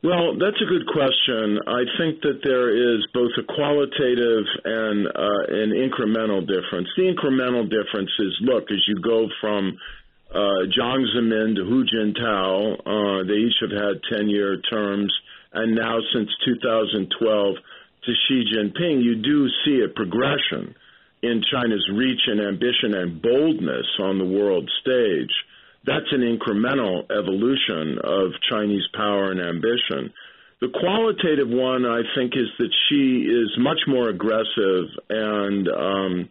Well, 0.00 0.38
that's 0.38 0.60
a 0.62 0.70
good 0.70 0.86
question. 0.86 1.58
I 1.66 1.82
think 1.98 2.22
that 2.22 2.38
there 2.44 2.70
is 2.70 3.04
both 3.12 3.32
a 3.36 3.42
qualitative 3.42 4.46
and 4.64 5.08
uh, 5.08 5.42
an 5.50 5.74
incremental 5.74 6.46
difference. 6.46 6.86
The 6.96 7.10
incremental 7.10 7.64
difference 7.68 8.10
is 8.20 8.32
look, 8.42 8.70
as 8.70 8.78
you 8.86 9.00
go 9.02 9.26
from 9.40 9.76
uh, 10.30 10.68
Jiang 10.70 11.04
Zemin 11.16 11.56
to 11.56 11.64
Hu 11.64 11.84
Jintao. 11.84 12.78
Uh, 12.86 13.24
they 13.26 13.34
each 13.34 13.58
have 13.60 13.72
had 13.72 14.00
10 14.18 14.28
year 14.28 14.60
terms. 14.70 15.12
And 15.52 15.74
now, 15.74 15.98
since 16.14 16.28
2012, 16.44 17.56
to 18.04 18.12
Xi 18.28 18.44
Jinping, 18.54 19.02
you 19.02 19.16
do 19.16 19.48
see 19.64 19.82
a 19.82 19.88
progression 19.88 20.74
in 21.22 21.42
China's 21.50 21.84
reach 21.92 22.20
and 22.26 22.40
ambition 22.40 22.94
and 22.94 23.20
boldness 23.20 23.86
on 24.00 24.18
the 24.18 24.24
world 24.24 24.70
stage. 24.80 25.32
That's 25.86 26.12
an 26.12 26.20
incremental 26.20 27.04
evolution 27.10 27.98
of 28.02 28.32
Chinese 28.50 28.86
power 28.94 29.30
and 29.30 29.40
ambition. 29.40 30.12
The 30.60 30.68
qualitative 30.74 31.48
one, 31.48 31.86
I 31.86 32.02
think, 32.16 32.32
is 32.34 32.48
that 32.58 32.70
Xi 32.88 33.22
is 33.22 33.56
much 33.58 33.78
more 33.86 34.08
aggressive 34.08 34.86
and 35.08 35.68
um, 35.68 36.28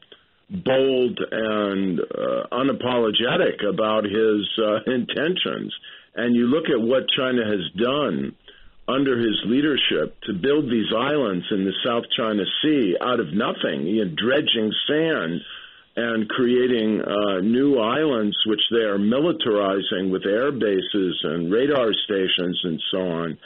bold 0.50 1.20
and 1.32 2.00
uh, 2.00 2.48
unapologetic 2.51 3.63
about 3.68 4.04
his 4.04 4.48
uh, 4.60 4.92
intentions. 4.92 5.74
And 6.16 6.36
you 6.36 6.48
look 6.48 6.66
at 6.70 6.82
what 6.82 7.08
China 7.16 7.46
has 7.46 7.72
done 7.82 8.36
under 8.88 9.18
his 9.18 9.42
leadership 9.46 10.20
to 10.24 10.34
build 10.34 10.66
these 10.66 10.92
islands 10.96 11.46
in 11.51 11.66
the 11.66 11.74
South 11.86 12.06
China 12.16 12.44
Sea 12.62 12.96
out 13.01 13.20
of 13.20 13.34
nothing, 13.34 13.86
you 13.86 14.06
know, 14.06 14.13
dredging 14.16 14.72
sand 14.88 15.42
and 15.98 16.30
creating 16.30 17.01
uh, 17.01 17.42
new 17.42 17.80
islands, 17.80 18.38
which 18.46 18.62
they 18.72 18.86
are 18.86 19.00
militarizing 19.00 20.12
with 20.12 20.27
air 20.27 20.51
bases 20.51 21.20
and 21.24 21.51
radar 21.51 21.92
stations 22.06 22.62
and 22.63 22.80
so 22.92 22.98
on. 23.00 23.38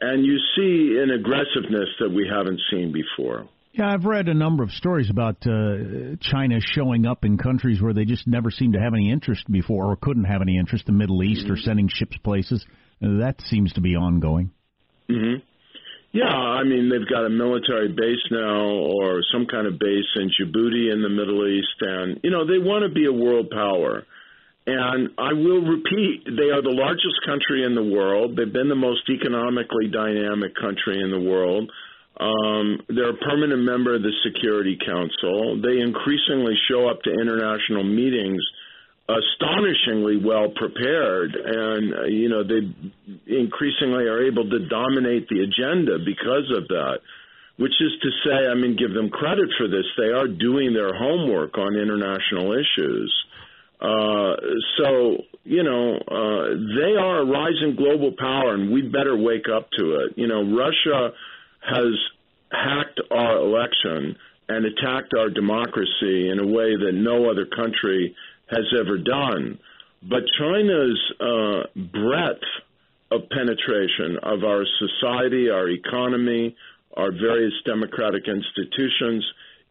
And 0.00 0.24
you 0.24 0.38
see 0.54 0.98
an 1.02 1.10
aggressiveness 1.10 1.88
that 1.98 2.10
we 2.10 2.30
haven't 2.32 2.60
seen 2.70 2.92
before. 2.92 3.48
Yeah, 3.72 3.92
I've 3.92 4.04
read 4.04 4.28
a 4.28 4.34
number 4.34 4.62
of 4.62 4.70
stories 4.70 5.10
about 5.10 5.44
uh, 5.46 6.16
China 6.20 6.60
showing 6.60 7.06
up 7.06 7.24
in 7.24 7.38
countries 7.38 7.82
where 7.82 7.92
they 7.92 8.04
just 8.04 8.26
never 8.26 8.50
seemed 8.52 8.74
to 8.74 8.80
have 8.80 8.94
any 8.94 9.10
interest 9.10 9.50
before 9.50 9.86
or 9.86 9.96
couldn't 9.96 10.24
have 10.24 10.42
any 10.42 10.56
interest, 10.58 10.86
the 10.86 10.92
Middle 10.92 11.24
East, 11.24 11.44
mm-hmm. 11.44 11.54
or 11.54 11.56
sending 11.56 11.88
ships 11.88 12.16
places. 12.22 12.64
That 13.00 13.34
seems 13.48 13.72
to 13.74 13.80
be 13.80 13.96
ongoing. 13.96 14.52
Mm-hmm. 15.10 15.40
Yeah, 16.16 16.32
I 16.32 16.64
mean 16.64 16.88
they've 16.88 17.06
got 17.06 17.26
a 17.26 17.28
military 17.28 17.92
base 17.92 18.24
now, 18.30 18.64
or 18.64 19.20
some 19.32 19.44
kind 19.44 19.66
of 19.66 19.78
base 19.78 20.08
in 20.16 20.32
Djibouti 20.32 20.88
in 20.90 21.02
the 21.02 21.12
Middle 21.12 21.46
East, 21.46 21.76
and 21.80 22.20
you 22.24 22.30
know 22.30 22.46
they 22.46 22.56
want 22.56 22.88
to 22.88 22.88
be 22.88 23.04
a 23.04 23.12
world 23.12 23.50
power. 23.50 24.02
And 24.66 25.10
I 25.18 25.32
will 25.34 25.60
repeat, 25.60 26.24
they 26.24 26.50
are 26.50 26.62
the 26.62 26.74
largest 26.74 27.20
country 27.24 27.62
in 27.62 27.76
the 27.76 27.84
world. 27.84 28.34
They've 28.34 28.52
been 28.52 28.68
the 28.68 28.74
most 28.74 29.08
economically 29.08 29.86
dynamic 29.92 30.56
country 30.56 30.98
in 30.98 31.12
the 31.12 31.20
world. 31.20 31.70
Um, 32.18 32.80
they're 32.88 33.14
a 33.14 33.22
permanent 33.22 33.62
member 33.62 33.94
of 33.94 34.02
the 34.02 34.10
Security 34.24 34.76
Council. 34.80 35.60
They 35.62 35.78
increasingly 35.78 36.56
show 36.66 36.88
up 36.88 37.02
to 37.02 37.12
international 37.12 37.84
meetings 37.84 38.42
astonishingly 39.08 40.18
well 40.24 40.48
prepared, 40.54 41.34
and 41.34 41.94
uh, 41.94 42.04
you 42.04 42.28
know 42.28 42.42
they 42.42 42.66
increasingly 43.26 44.04
are 44.04 44.26
able 44.26 44.48
to 44.50 44.68
dominate 44.68 45.28
the 45.28 45.42
agenda 45.42 45.98
because 46.04 46.50
of 46.56 46.68
that. 46.68 46.98
Which 47.56 47.72
is 47.80 47.92
to 48.02 48.10
say, 48.22 48.50
I 48.50 48.54
mean, 48.54 48.76
give 48.76 48.92
them 48.92 49.08
credit 49.08 49.48
for 49.56 49.66
this. 49.66 49.86
They 49.96 50.12
are 50.12 50.28
doing 50.28 50.74
their 50.74 50.92
homework 50.92 51.56
on 51.56 51.74
international 51.74 52.52
issues. 52.52 53.24
Uh, 53.80 54.36
so, 54.76 55.16
you 55.44 55.62
know, 55.62 55.96
uh, 55.96 56.52
they 56.76 57.00
are 57.00 57.20
a 57.20 57.24
rising 57.24 57.74
global 57.74 58.12
power, 58.12 58.52
and 58.52 58.70
we 58.70 58.82
better 58.82 59.16
wake 59.16 59.46
up 59.48 59.70
to 59.78 60.00
it. 60.00 60.12
You 60.16 60.26
know, 60.26 60.42
Russia 60.42 61.12
has 61.60 61.94
hacked 62.52 63.00
our 63.10 63.38
election 63.38 64.16
and 64.48 64.64
attacked 64.64 65.14
our 65.18 65.30
democracy 65.30 66.28
in 66.28 66.38
a 66.38 66.46
way 66.46 66.76
that 66.76 66.92
no 66.92 67.30
other 67.30 67.46
country 67.46 68.14
has 68.48 68.66
ever 68.78 68.98
done. 68.98 69.58
But 70.02 70.22
China's 70.38 71.12
uh, 71.20 71.62
breadth 71.74 72.44
of 73.10 73.28
penetration 73.30 74.18
of 74.22 74.44
our 74.44 74.64
society, 74.78 75.50
our 75.50 75.68
economy, 75.68 76.56
our 76.96 77.12
various 77.12 77.52
democratic 77.64 78.24
institutions 78.28 79.24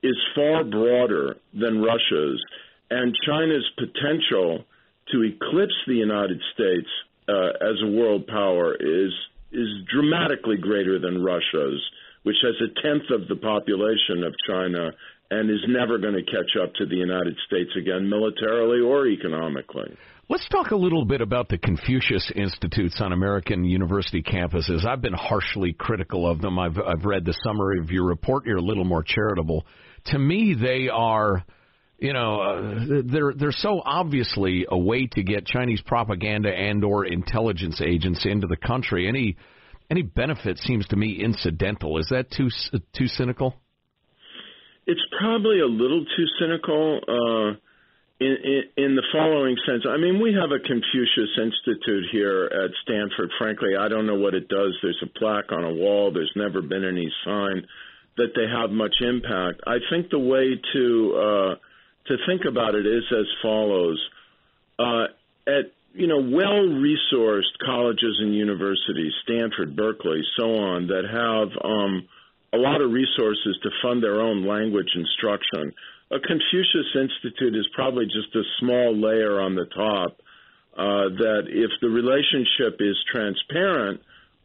is 0.04 0.16
far 0.36 0.64
broader 0.64 1.38
than 1.54 1.82
Russia's. 1.82 2.42
And 2.90 3.16
China's 3.26 3.70
potential 3.78 4.66
to 5.12 5.24
eclipse 5.24 5.76
the 5.88 5.96
United 5.96 6.40
States 6.54 6.88
uh, 7.28 7.50
as 7.62 7.82
a 7.84 7.88
world 7.90 8.28
power 8.28 8.76
is 8.76 9.12
is 9.52 9.68
dramatically 9.90 10.58
greater 10.58 11.00
than 11.00 11.24
Russia's, 11.24 11.82
which 12.24 12.36
has 12.44 12.56
a 12.60 12.82
tenth 12.82 13.10
of 13.10 13.28
the 13.30 13.36
population 13.36 14.24
of 14.24 14.34
China 14.48 14.92
and 15.32 15.50
is 15.50 15.64
never 15.68 15.98
going 15.98 16.14
to 16.14 16.24
catch 16.24 16.56
up 16.62 16.74
to 16.76 16.86
the 16.86 16.96
United 16.96 17.36
States 17.48 17.72
again, 17.78 18.10
militarily 18.10 18.80
or 18.80 19.08
economically. 19.08 19.96
Let's 20.28 20.48
talk 20.50 20.72
a 20.72 20.76
little 20.76 21.06
bit 21.06 21.22
about 21.22 21.50
the 21.50 21.58
Confucius 21.58 22.32
Institutes 22.36 23.00
on 23.00 23.12
American 23.12 23.64
university 23.64 24.24
campuses. 24.24 24.86
I've 24.86 25.02
been 25.02 25.14
harshly 25.14 25.74
critical 25.74 26.30
of 26.30 26.42
them. 26.42 26.58
I've, 26.58 26.78
I've 26.80 27.06
read 27.06 27.26
the 27.26 27.36
summary 27.44 27.80
of 27.80 27.92
your 27.92 28.06
report. 28.06 28.46
You're 28.46 28.58
a 28.58 28.62
little 28.62 28.86
more 28.86 29.04
charitable. 29.04 29.66
To 30.08 30.20
me, 30.20 30.56
they 30.60 30.90
are, 30.90 31.44
you 32.00 32.14
know, 32.14 32.42
uh, 32.42 33.02
they're 33.06 33.34
they're 33.36 33.52
so 33.52 33.82
obviously 33.86 34.66
a 34.70 34.78
way 34.78 35.08
to 35.12 35.24
get 35.24 35.46
Chinese 35.46 35.82
propaganda 35.82 36.50
and 36.50 36.84
or 36.84 37.06
intelligence 37.06 37.82
agents 37.82 38.26
into 38.26 38.48
the 38.48 38.58
country. 38.58 39.08
Any 39.08 39.38
any 39.90 40.02
benefit 40.02 40.58
seems 40.60 40.88
to 40.88 40.96
me 40.96 41.22
incidental. 41.24 42.00
Is 42.00 42.08
that 42.10 42.32
too 42.32 42.50
too 42.94 43.08
cynical? 43.08 43.56
It's 44.88 45.02
probably 45.18 45.60
a 45.60 45.66
little 45.66 46.06
too 46.06 46.26
cynical 46.40 47.00
uh, 47.08 47.58
in, 48.20 48.36
in, 48.44 48.62
in 48.78 48.96
the 48.96 49.04
following 49.12 49.58
sense. 49.68 49.84
I 49.90 49.98
mean, 49.98 50.22
we 50.22 50.34
have 50.34 50.52
a 50.52 50.60
Confucius 50.60 51.38
Institute 51.38 52.06
here 52.12 52.46
at 52.46 52.72
Stanford. 52.84 53.32
Frankly, 53.38 53.76
I 53.78 53.88
don't 53.88 54.06
know 54.06 54.16
what 54.16 54.34
it 54.34 54.48
does. 54.48 54.78
There's 54.82 55.04
a 55.04 55.20
plaque 55.20 55.52
on 55.52 55.64
a 55.64 55.74
wall. 55.74 56.12
There's 56.14 56.32
never 56.36 56.62
been 56.62 56.86
any 56.86 57.12
sign 57.26 57.66
that 58.18 58.32
they 58.36 58.48
have 58.48 58.72
much 58.72 58.96
impact. 59.02 59.62
I 59.68 59.78
think 59.90 60.10
the 60.10 60.20
way 60.20 60.60
to 60.74 61.16
uh, 61.16 61.56
to 62.08 62.18
think 62.28 62.46
about 62.48 62.76
it 62.76 62.86
is 62.86 63.04
as 63.12 63.26
follows: 63.42 64.00
uh, 64.80 65.06
at 65.48 65.74
you 65.94 66.08
know 66.08 66.20
well-resourced 66.20 67.58
colleges 67.66 68.18
and 68.22 68.34
universities, 68.34 69.12
Stanford, 69.24 69.76
Berkeley, 69.76 70.22
so 70.38 70.56
on, 70.56 70.88
that 70.88 71.04
have 71.04 71.50
um, 71.64 72.08
a 72.56 72.58
lot 72.58 72.82
of 72.82 72.92
resources 72.92 73.58
to 73.64 73.70
fund 73.84 74.02
their 74.02 74.22
own 74.22 74.48
language 74.48 74.90
instruction. 74.96 75.74
A 76.12 76.20
Confucius 76.20 76.96
Institute 76.96 77.56
is 77.56 77.68
probably 77.74 78.06
just 78.06 78.34
a 78.36 78.44
small 78.60 78.96
layer 78.96 79.42
on 79.42 79.56
the 79.56 79.66
top 79.76 80.18
uh, 80.78 81.10
that, 81.20 81.44
if 81.48 81.72
the 81.82 81.90
relationship 81.90 82.80
is 82.80 82.96
transparent, 83.12 84.02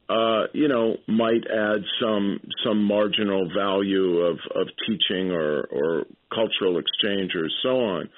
uh, 0.08 0.46
you 0.52 0.66
know, 0.66 0.96
might 1.06 1.44
add 1.46 1.82
some 2.02 2.40
some 2.64 2.82
marginal 2.82 3.48
value 3.54 4.18
of, 4.18 4.38
of 4.56 4.66
teaching 4.86 5.30
or, 5.30 5.62
or 5.70 6.04
cultural 6.34 6.78
exchange 6.78 7.32
or 7.36 7.48
so 7.62 7.78
on. 7.78 8.08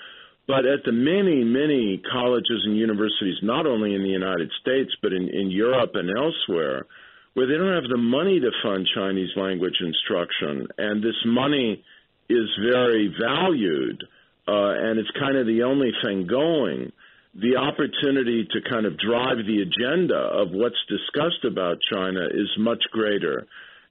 But 0.47 0.65
at 0.67 0.85
the 0.85 0.93
many, 0.93 1.45
many 1.45 2.03
colleges 2.11 2.63
and 2.65 2.77
universities, 2.77 3.37
not 3.43 3.67
only 3.67 3.95
in 3.95 4.03
the 4.03 4.09
United 4.09 4.51
States, 4.61 4.91
but 5.03 5.13
in, 5.13 5.29
in 5.29 5.51
Europe 5.51 5.93
and 5.95 6.11
elsewhere, 6.17 6.87
where 7.35 7.47
they 7.47 7.57
don't 7.57 7.75
have 7.75 7.89
the 7.91 7.97
money 7.97 8.41
to 8.41 8.51
fund 8.63 8.87
Chinese 8.95 9.31
language 9.37 9.77
instruction, 9.81 10.69
and 10.79 11.03
this 11.03 11.17
money 11.25 11.83
is 12.29 12.49
very 12.63 13.15
valued, 13.21 14.05
uh, 14.49 14.73
and 14.77 14.99
it's 14.99 15.11
kind 15.19 15.37
of 15.37 15.47
the 15.47 15.63
only 15.63 15.93
thing 16.05 16.27
going. 16.27 16.93
The 17.35 17.57
opportunity 17.57 18.47
to 18.51 18.71
kind 18.71 18.85
of 18.85 18.99
drive 18.99 19.39
the 19.47 19.63
agenda 19.63 20.17
of 20.17 20.51
what's 20.51 20.77
discussed 20.89 21.45
about 21.45 21.79
China 21.91 22.27
is 22.27 22.49
much 22.59 22.83
greater. 22.93 23.47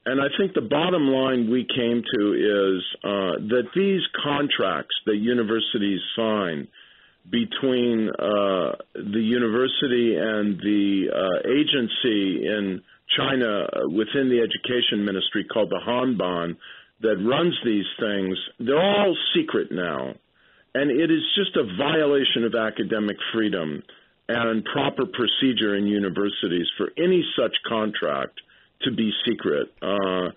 And 0.06 0.20
I 0.20 0.28
think 0.38 0.54
the 0.54 0.62
bottom 0.62 1.08
line 1.08 1.50
we 1.50 1.66
came 1.66 2.02
to 2.02 2.34
is 2.34 2.84
uh, 3.04 3.48
that 3.50 3.70
these 3.76 4.02
contracts 4.24 4.96
that 5.06 5.16
universities 5.16 6.02
sign 6.16 6.68
between 7.30 8.10
uh, 8.10 8.78
the 8.96 9.22
university 9.22 10.16
and 10.18 10.58
the 10.58 11.06
uh, 11.14 11.50
agency 11.50 12.48
in 12.48 12.82
China 13.18 13.64
uh, 13.64 13.90
within 13.90 14.30
the 14.30 14.40
education 14.40 15.06
ministry 15.06 15.44
called 15.44 15.70
the 15.70 15.82
Hanban 15.86 16.58
that 17.02 17.18
runs 17.18 17.58
these 17.66 17.86
things, 18.00 18.38
they're 18.60 18.80
all 18.80 19.16
secret 19.36 19.72
now. 19.72 20.14
And 20.74 20.90
it 20.90 21.12
is 21.12 21.24
just 21.36 21.56
a 21.58 21.64
violation 21.78 22.46
of 22.46 22.56
academic 22.56 23.18
freedom 23.34 23.84
and 24.30 24.64
proper 24.64 25.06
procedure 25.06 25.76
in 25.76 25.88
universities 25.88 26.68
for 26.78 26.92
any 26.98 27.24
such 27.38 27.56
contract 27.68 28.40
to 28.84 28.92
be 28.92 29.12
secret. 29.28 29.74
Uh, 29.82 30.30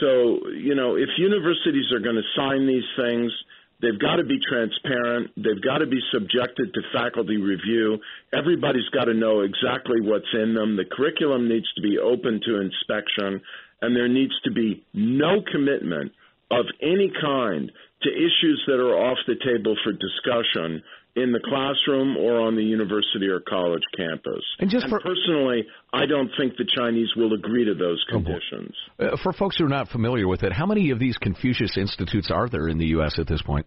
so, 0.00 0.48
you 0.50 0.74
know, 0.74 0.96
if 0.96 1.08
universities 1.16 1.92
are 1.92 2.00
going 2.00 2.16
to 2.16 2.28
sign 2.36 2.66
these 2.66 2.84
things, 2.96 3.32
They've 3.80 3.98
got 3.98 4.16
to 4.16 4.24
be 4.24 4.38
transparent. 4.40 5.30
They've 5.36 5.62
got 5.62 5.78
to 5.78 5.86
be 5.86 6.00
subjected 6.12 6.72
to 6.72 6.80
faculty 6.92 7.36
review. 7.36 7.98
Everybody's 8.32 8.88
got 8.94 9.04
to 9.04 9.14
know 9.14 9.40
exactly 9.40 10.00
what's 10.00 10.32
in 10.32 10.54
them. 10.54 10.76
The 10.76 10.84
curriculum 10.84 11.48
needs 11.48 11.70
to 11.74 11.82
be 11.82 11.98
open 11.98 12.40
to 12.46 12.60
inspection, 12.60 13.40
and 13.82 13.94
there 13.94 14.08
needs 14.08 14.34
to 14.44 14.50
be 14.50 14.84
no 14.94 15.42
commitment 15.52 16.12
of 16.50 16.64
any 16.80 17.12
kind 17.20 17.70
to 18.02 18.10
issues 18.10 18.62
that 18.66 18.80
are 18.80 18.96
off 18.96 19.18
the 19.26 19.36
table 19.44 19.76
for 19.84 19.92
discussion 19.92 20.82
in 21.16 21.32
the 21.32 21.40
classroom 21.40 22.16
or 22.16 22.40
on 22.42 22.56
the 22.56 22.62
university 22.62 23.26
or 23.26 23.40
college 23.40 23.82
campus. 23.96 24.44
And 24.60 24.70
just 24.70 24.86
for, 24.88 25.00
personally, 25.00 25.66
I 25.92 26.04
don't 26.04 26.30
think 26.38 26.56
the 26.58 26.66
Chinese 26.76 27.08
will 27.16 27.32
agree 27.32 27.64
to 27.64 27.74
those 27.74 28.04
conditions. 28.10 28.74
Uh, 28.98 29.16
for 29.22 29.32
folks 29.32 29.56
who 29.56 29.64
are 29.64 29.68
not 29.68 29.88
familiar 29.88 30.28
with 30.28 30.42
it, 30.42 30.52
how 30.52 30.66
many 30.66 30.90
of 30.90 30.98
these 30.98 31.16
Confucius 31.16 31.76
institutes 31.78 32.30
are 32.30 32.48
there 32.48 32.68
in 32.68 32.76
the 32.76 32.86
U.S. 32.88 33.18
at 33.18 33.26
this 33.26 33.40
point? 33.40 33.66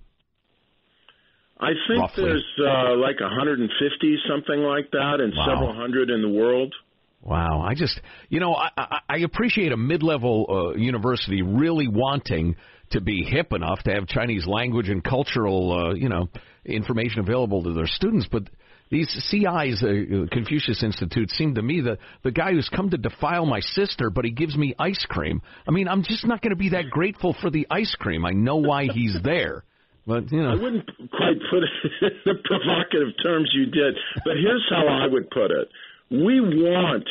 I 1.59 1.71
think 1.89 1.99
Roughly. 1.99 2.23
there's 2.23 2.45
uh, 2.59 2.95
like 2.95 3.19
150, 3.19 4.17
something 4.29 4.59
like 4.59 4.91
that, 4.91 5.17
and 5.19 5.33
wow. 5.35 5.45
several 5.45 5.75
hundred 5.75 6.09
in 6.09 6.21
the 6.21 6.29
world. 6.29 6.73
Wow, 7.21 7.61
I 7.61 7.73
just, 7.73 7.99
you 8.29 8.39
know, 8.39 8.53
I, 8.53 8.69
I, 8.77 8.99
I 9.09 9.17
appreciate 9.17 9.73
a 9.73 9.77
mid-level 9.77 10.45
uh, 10.49 10.77
university 10.77 11.41
really 11.41 11.89
wanting 11.89 12.55
to 12.91 13.01
be 13.01 13.23
hip 13.23 13.51
enough 13.51 13.83
to 13.83 13.91
have 13.91 14.07
Chinese 14.07 14.47
language 14.47 14.87
and 14.87 15.03
cultural, 15.03 15.71
uh, 15.73 15.93
you 15.95 16.07
know, 16.07 16.29
information 16.69 17.19
available 17.19 17.63
to 17.63 17.73
their 17.73 17.87
students, 17.87 18.27
but 18.31 18.43
these 18.91 19.07
CIs, 19.29 19.83
uh, 19.83 20.25
Confucius 20.31 20.81
Institute, 20.83 21.29
seem 21.31 21.55
to 21.55 21.61
me 21.61 21.81
the 21.81 21.97
the 22.23 22.31
guy 22.31 22.53
who's 22.53 22.69
come 22.69 22.89
to 22.89 22.97
defile 22.97 23.45
my 23.45 23.59
sister, 23.59 24.09
but 24.09 24.25
he 24.25 24.31
gives 24.31 24.57
me 24.57 24.73
ice 24.79 25.05
cream. 25.07 25.41
I 25.67 25.71
mean, 25.71 25.87
I'm 25.87 26.03
just 26.03 26.25
not 26.25 26.41
going 26.41 26.51
to 26.51 26.55
be 26.55 26.69
that 26.69 26.89
grateful 26.89 27.35
for 27.39 27.51
the 27.51 27.67
ice 27.69 27.95
cream. 27.99 28.25
I 28.25 28.31
know 28.31 28.55
why 28.55 28.85
he's 28.85 29.15
there. 29.23 29.63
But 30.07 30.31
you 30.31 30.41
know, 30.41 30.49
I 30.49 30.55
wouldn't 30.55 30.87
quite 31.11 31.37
put 31.51 31.63
it 31.63 31.91
in 32.01 32.19
the 32.25 32.35
provocative 32.43 33.13
terms 33.23 33.51
you 33.53 33.67
did, 33.67 33.95
but 34.25 34.33
here's 34.37 34.65
how 34.69 34.87
I 34.87 35.05
would 35.05 35.29
put 35.29 35.51
it: 35.51 35.69
We 36.09 36.41
want 36.41 37.07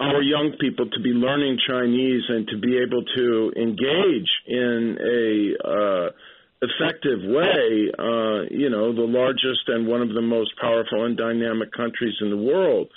our 0.00 0.22
young 0.22 0.56
people 0.58 0.88
to 0.88 1.00
be 1.00 1.10
learning 1.10 1.58
Chinese 1.68 2.22
and 2.28 2.48
to 2.48 2.58
be 2.58 2.78
able 2.78 3.04
to 3.04 3.52
engage 3.54 4.30
in 4.46 4.96
a 4.98 5.68
uh, 5.68 6.10
effective 6.62 7.20
way. 7.24 7.90
Uh, 7.98 8.48
you 8.50 8.70
know, 8.70 8.92
the 8.94 9.08
largest 9.08 9.68
and 9.68 9.86
one 9.86 10.02
of 10.02 10.12
the 10.12 10.22
most 10.22 10.52
powerful 10.60 11.04
and 11.04 11.16
dynamic 11.16 11.72
countries 11.72 12.14
in 12.20 12.30
the 12.30 12.36
world. 12.36 12.88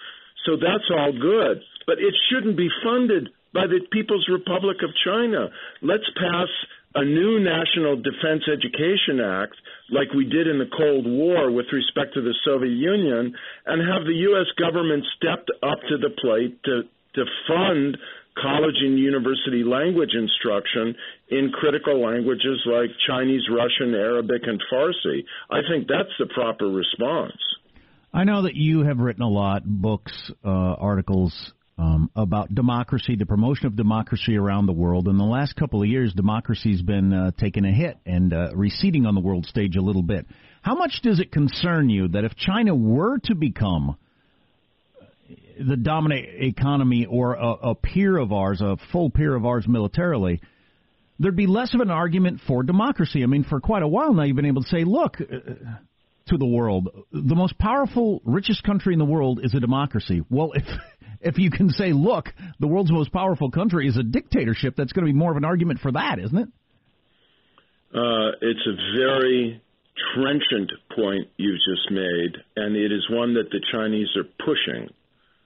So 0.46 0.58
that's 0.58 0.90
all 0.92 1.12
good. 1.14 1.64
But 1.88 2.00
it 2.00 2.14
shouldn't 2.30 2.58
be 2.58 2.70
funded 2.84 3.30
by 3.54 3.68
the 3.68 3.80
People's 3.92 4.28
Republic 4.32 4.78
of 4.84 4.90
China. 5.06 5.50
Let's 5.82 6.10
pass 6.18 6.50
a 6.96 7.04
new 7.04 7.40
National 7.40 7.96
Defense 7.96 8.44
Education 8.48 9.20
Act, 9.20 9.56
like 9.90 10.14
we 10.14 10.26
did 10.26 10.48
in 10.48 10.60
the 10.60 10.70
Cold 10.78 11.06
War 11.06 11.52
with 11.52 11.66
respect 11.72 12.14
to 12.14 12.22
the 12.22 12.36
Soviet 12.46 12.74
Union, 12.74 13.34
and 13.66 13.82
have 13.82 14.06
the 14.06 14.22
U.S. 14.30 14.48
government 14.60 15.04
stepped 15.18 15.52
up 15.62 15.80
to 15.90 15.98
the 15.98 16.14
plate 16.22 16.62
to, 16.66 16.84
to 17.16 17.26
fund 17.48 17.98
college 18.42 18.76
and 18.82 18.98
university 18.98 19.64
language 19.64 20.12
instruction 20.14 20.96
in 21.30 21.52
critical 21.52 22.04
languages 22.04 22.62
like 22.66 22.90
Chinese, 23.08 23.44
Russian, 23.50 23.94
Arabic, 23.96 24.42
and 24.46 24.62
Farsi. 24.72 25.24
I 25.50 25.62
think 25.70 25.88
that's 25.88 26.14
the 26.20 26.28
proper 26.34 26.68
response. 26.68 27.38
I 28.14 28.24
know 28.24 28.44
that 28.44 28.56
you 28.56 28.84
have 28.84 29.00
written 29.00 29.24
a 29.24 29.30
lot, 29.30 29.64
books, 29.66 30.32
uh, 30.46 30.50
articles 30.50 31.34
um, 31.78 32.12
about 32.16 32.54
democracy, 32.54 33.16
the 33.16 33.26
promotion 33.26 33.66
of 33.66 33.76
democracy 33.76 34.38
around 34.38 34.68
the 34.68 34.74
world. 34.74 35.08
In 35.08 35.18
the 35.18 35.24
last 35.24 35.56
couple 35.56 35.82
of 35.82 35.88
years, 35.88 36.14
democracy's 36.14 36.82
been 36.82 37.12
uh, 37.12 37.32
taking 37.40 37.66
a 37.66 37.72
hit 37.72 37.98
and 38.06 38.32
uh, 38.34 38.50
receding 38.56 39.06
on 39.06 39.16
the 39.16 39.22
world 39.22 39.46
stage 39.48 39.76
a 39.76 39.82
little 39.82 40.04
bit. 40.04 40.28
How 40.62 40.76
much 40.76 41.02
does 41.02 41.20
it 41.20 41.32
concern 41.32 41.90
you 41.90 42.08
that 42.10 42.24
if 42.24 42.36
China 42.36 42.76
were 42.76 43.18
to 43.26 43.36
become 43.36 43.98
the 45.60 45.78
dominant 45.78 46.26
economy 46.42 47.06
or 47.06 47.36
a, 47.36 47.52
a 47.72 47.76
peer 47.76 48.18
of 48.18 48.32
ours, 48.32 48.62
a 48.62 48.78
full 48.92 49.10
peer 49.10 49.36
of 49.36 49.46
ours 49.46 49.68
militarily, 49.68 50.42
there'd 51.20 51.36
be 51.36 51.48
less 51.48 51.74
of 51.74 51.82
an 51.82 51.92
argument 51.92 52.42
for 52.48 52.64
democracy. 52.64 53.24
I 53.24 53.26
mean, 53.28 53.44
for 53.44 53.60
quite 53.60 53.84
a 53.84 53.88
while 53.88 54.14
now, 54.14 54.24
you've 54.24 54.36
been 54.36 54.46
able 54.46 54.64
to 54.64 54.70
say, 54.70 54.84
look, 54.84 55.18
uh, 55.20 55.26
to 56.28 56.38
the 56.38 56.46
world, 56.46 56.90
the 57.12 57.36
most 57.36 57.58
powerful, 57.58 58.22
richest 58.24 58.64
country 58.64 58.94
in 58.94 59.00
the 59.00 59.06
world 59.06 59.42
is 59.44 59.54
a 59.54 59.60
democracy. 59.60 60.22
Well, 60.30 60.52
if 60.54 60.64
if 61.22 61.38
you 61.38 61.50
can 61.50 61.70
say, 61.70 61.94
look, 61.94 62.30
the 62.60 62.68
world's 62.68 62.92
most 62.92 63.12
powerful 63.12 63.52
country 63.52 63.88
is 63.88 63.98
a 63.98 64.04
dictatorship, 64.04 64.76
that's 64.76 64.94
going 64.94 65.06
to 65.06 65.12
be 65.12 65.18
more 65.18 65.32
of 65.32 65.38
an 65.38 65.46
argument 65.46 65.80
for 65.80 65.92
that, 65.92 66.20
isn't 66.20 66.38
it? 66.38 66.50
Uh, 67.94 68.32
it's 68.42 68.68
a 68.68 68.98
very 68.98 69.62
trenchant 70.16 70.72
point 70.96 71.28
you've 71.38 71.60
just 71.70 71.92
made, 71.92 72.38
and 72.56 72.76
it 72.76 72.92
is 72.92 73.08
one 73.10 73.36
that 73.36 73.50
the 73.52 73.62
Chinese 73.72 74.08
are 74.18 74.24
pushing 74.46 74.90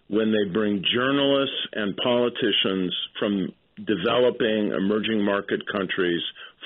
when 0.10 0.32
they 0.32 0.52
bring 0.52 0.84
journalists 0.93 1.56
and 1.74 1.96
politicians 1.98 2.96
from 3.20 3.54
developing 3.86 4.72
emerging 4.72 5.24
market 5.24 5.62
countries 5.72 6.22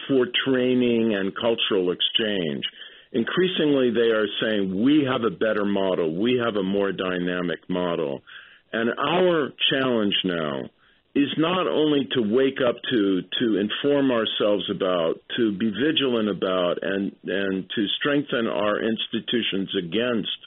for 0.07 0.25
training 0.45 1.15
and 1.15 1.33
cultural 1.35 1.91
exchange. 1.91 2.63
Increasingly, 3.13 3.91
they 3.91 4.11
are 4.11 4.27
saying, 4.41 4.83
we 4.83 5.05
have 5.09 5.23
a 5.23 5.35
better 5.35 5.65
model, 5.65 6.15
we 6.15 6.41
have 6.43 6.55
a 6.55 6.63
more 6.63 6.91
dynamic 6.91 7.59
model. 7.69 8.21
And 8.71 8.89
our 8.97 9.49
challenge 9.69 10.15
now 10.23 10.69
is 11.13 11.27
not 11.37 11.67
only 11.67 12.07
to 12.13 12.21
wake 12.21 12.59
up 12.65 12.75
to, 12.89 13.21
to 13.39 13.59
inform 13.59 14.11
ourselves 14.11 14.63
about, 14.73 15.15
to 15.35 15.51
be 15.57 15.69
vigilant 15.69 16.29
about, 16.29 16.77
and, 16.81 17.11
and 17.25 17.69
to 17.75 17.85
strengthen 17.99 18.47
our 18.47 18.79
institutions 18.79 19.69
against 19.77 20.37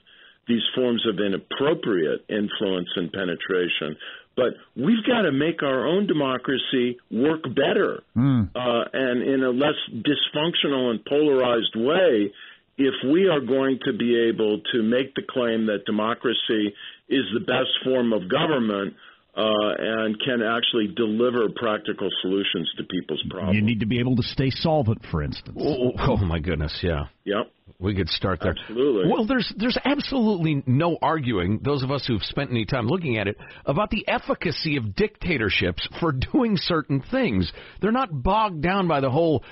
these 0.48 0.62
forms 0.74 1.04
of 1.08 1.18
inappropriate 1.18 2.24
influence 2.28 2.88
and 2.96 3.12
penetration. 3.12 3.96
But 4.36 4.54
we've 4.76 5.04
got 5.06 5.22
to 5.22 5.32
make 5.32 5.62
our 5.62 5.86
own 5.86 6.06
democracy 6.06 6.98
work 7.10 7.42
better 7.44 8.02
mm. 8.16 8.50
uh, 8.54 8.84
and 8.92 9.22
in 9.22 9.44
a 9.44 9.50
less 9.50 9.78
dysfunctional 9.92 10.90
and 10.90 11.04
polarized 11.04 11.76
way 11.76 12.32
if 12.76 12.94
we 13.08 13.28
are 13.28 13.40
going 13.40 13.78
to 13.84 13.92
be 13.92 14.28
able 14.28 14.60
to 14.72 14.82
make 14.82 15.14
the 15.14 15.22
claim 15.22 15.66
that 15.66 15.84
democracy 15.86 16.74
is 17.08 17.24
the 17.32 17.40
best 17.40 17.70
form 17.84 18.12
of 18.12 18.28
government 18.28 18.94
uh, 19.36 19.74
and 19.78 20.16
can 20.20 20.42
actually 20.42 20.88
deliver 20.94 21.48
practical 21.54 22.08
solutions 22.22 22.70
to 22.76 22.84
people's 22.84 23.22
problems. 23.28 23.54
You 23.54 23.62
need 23.62 23.80
to 23.80 23.86
be 23.86 24.00
able 24.00 24.16
to 24.16 24.22
stay 24.22 24.50
solvent, 24.50 25.04
for 25.10 25.22
instance. 25.22 25.56
Oh, 25.60 25.92
oh 25.98 26.16
my 26.16 26.38
goodness, 26.38 26.78
yeah. 26.82 27.06
Yep. 27.24 27.50
We 27.80 27.94
could 27.94 28.08
start 28.08 28.38
there. 28.40 28.54
Absolutely. 28.58 29.10
Well, 29.10 29.26
there's 29.26 29.52
there's 29.56 29.76
absolutely 29.84 30.62
no 30.66 30.96
arguing, 31.02 31.58
those 31.62 31.82
of 31.82 31.90
us 31.90 32.06
who've 32.06 32.22
spent 32.22 32.50
any 32.50 32.64
time 32.64 32.86
looking 32.86 33.18
at 33.18 33.26
it, 33.26 33.36
about 33.66 33.90
the 33.90 34.06
efficacy 34.06 34.76
of 34.76 34.94
dictatorships 34.94 35.86
for 35.98 36.12
doing 36.12 36.56
certain 36.56 37.02
things. 37.10 37.52
They're 37.80 37.92
not 37.92 38.22
bogged 38.22 38.62
down 38.62 38.86
by 38.86 39.00
the 39.00 39.10
whole 39.10 39.42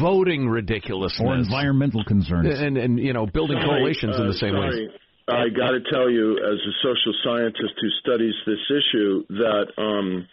voting 0.00 0.48
ridiculousness 0.48 1.20
or 1.20 1.34
environmental 1.34 2.04
concerns, 2.04 2.60
and 2.60 2.76
and 2.78 2.98
you 2.98 3.12
know 3.12 3.26
building 3.26 3.58
sorry, 3.60 3.80
coalitions 3.80 4.16
uh, 4.16 4.22
in 4.22 4.28
the 4.28 4.34
same 4.34 4.54
sorry. 4.54 4.86
way. 4.86 4.94
I 5.28 5.48
got 5.48 5.70
to 5.70 5.80
tell 5.92 6.10
you, 6.10 6.38
as 6.38 6.58
a 6.58 6.74
social 6.82 7.14
scientist 7.24 7.74
who 7.80 7.88
studies 8.00 8.34
this 8.46 8.58
issue, 8.70 9.24
that 9.28 9.66
um, 9.78 10.28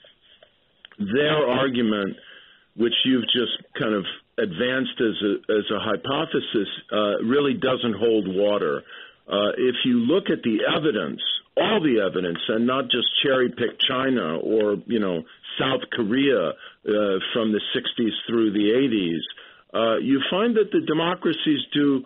their 0.99 1.47
argument, 1.47 2.15
which 2.75 2.93
you've 3.05 3.25
just 3.25 3.57
kind 3.79 3.93
of 3.93 4.05
advanced 4.41 4.99
as 4.99 5.15
a, 5.21 5.34
as 5.54 5.65
a 5.71 5.80
hypothesis, 5.80 6.69
uh, 6.91 7.23
really 7.23 7.54
doesn't 7.54 7.95
hold 7.95 8.28
water. 8.28 8.84
Uh, 9.28 9.52
if 9.58 9.75
you 9.86 9.99
look 9.99 10.30
at 10.30 10.41
the 10.43 10.60
evidence, 10.75 11.21
all 11.56 11.82
the 11.82 12.02
evidence, 12.02 12.39
and 12.47 12.65
not 12.65 12.86
just 12.86 13.08
cherry 13.21 13.49
pick 13.49 13.80
China 13.88 14.38
or 14.38 14.78
you 14.88 14.99
know 14.99 15.23
South 15.60 15.82
Korea 15.91 16.49
uh, 16.49 16.54
from 17.34 17.52
the 17.52 17.62
60s 17.75 18.12
through 18.28 18.52
the 18.54 18.71
80s, 18.71 19.21
uh, 19.73 19.97
you 19.97 20.21
find 20.32 20.56
that 20.56 20.71
the 20.71 20.82
democracies 20.82 21.60
do 21.73 22.06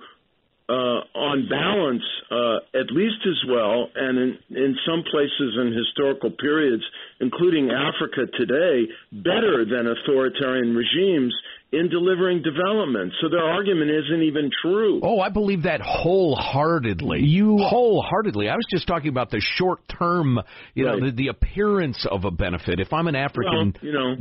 uh, 0.69 1.03
on 1.13 1.47
balance, 1.49 2.03
uh, 2.31 2.79
at 2.79 2.89
least 2.91 3.19
as 3.27 3.39
well, 3.49 3.89
and 3.95 4.17
in, 4.17 4.37
in 4.55 4.75
some 4.87 5.03
places 5.11 5.57
in 5.59 5.73
historical 5.73 6.31
periods, 6.31 6.83
including 7.19 7.69
Africa 7.69 8.25
today, 8.37 8.87
better 9.11 9.65
than 9.65 9.87
authoritarian 9.87 10.73
regimes 10.75 11.35
in 11.73 11.89
delivering 11.89 12.43
development. 12.43 13.13
So 13.19 13.29
their 13.29 13.43
argument 13.43 13.89
isn't 13.89 14.21
even 14.21 14.51
true. 14.61 15.01
Oh, 15.01 15.19
I 15.19 15.29
believe 15.29 15.63
that 15.63 15.81
wholeheartedly. 15.81 17.21
You 17.21 17.57
wholeheartedly. 17.57 18.47
I 18.47 18.55
was 18.55 18.65
just 18.71 18.87
talking 18.87 19.09
about 19.09 19.31
the 19.31 19.41
short 19.41 19.79
term, 19.87 20.39
you 20.75 20.85
right. 20.85 20.99
know, 20.99 21.07
the, 21.07 21.15
the, 21.15 21.27
appearance 21.29 22.05
of 22.09 22.25
a 22.25 22.31
benefit. 22.31 22.79
If 22.79 22.93
I'm 22.93 23.07
an 23.07 23.15
African 23.15 23.73
well, 23.81 23.85
you 23.85 23.91
know, 23.91 24.15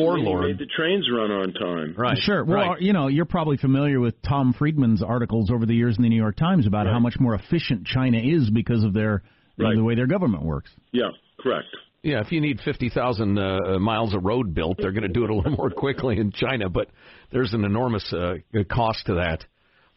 warlord, 0.00 0.46
made 0.46 0.58
the 0.58 0.70
trains 0.76 1.08
run 1.12 1.30
on 1.30 1.52
time. 1.52 1.94
Right. 1.96 2.18
Sure. 2.18 2.44
Well, 2.44 2.70
right. 2.70 2.82
you 2.82 2.92
know, 2.92 3.06
you're 3.06 3.24
probably 3.24 3.56
familiar 3.56 4.00
with 4.00 4.20
Tom 4.22 4.52
Friedman's 4.52 5.02
articles 5.02 5.50
over 5.52 5.64
the 5.64 5.74
years 5.74 5.96
in 5.96 6.02
the 6.02 6.08
New 6.08 6.16
York 6.16 6.36
Times 6.36 6.66
about 6.66 6.86
right. 6.86 6.92
how 6.92 6.98
much 6.98 7.20
more 7.20 7.34
efficient 7.34 7.86
China 7.86 8.18
is 8.18 8.50
because 8.50 8.82
of 8.82 8.92
their 8.92 9.22
right. 9.56 9.76
the 9.76 9.84
way 9.84 9.94
their 9.94 10.08
government 10.08 10.42
works. 10.42 10.70
Yeah, 10.90 11.10
correct. 11.38 11.68
Yeah, 12.02 12.20
if 12.20 12.30
you 12.30 12.40
need 12.40 12.60
50,000 12.64 13.38
uh, 13.38 13.78
miles 13.80 14.14
of 14.14 14.24
road 14.24 14.54
built, 14.54 14.78
they're 14.78 14.92
going 14.92 15.02
to 15.02 15.08
do 15.08 15.24
it 15.24 15.30
a 15.30 15.34
little 15.34 15.50
more 15.56 15.70
quickly 15.70 16.18
in 16.18 16.30
China, 16.30 16.68
but 16.68 16.88
there's 17.32 17.52
an 17.52 17.64
enormous 17.64 18.12
uh, 18.12 18.34
cost 18.70 19.06
to 19.06 19.14
that. 19.14 19.44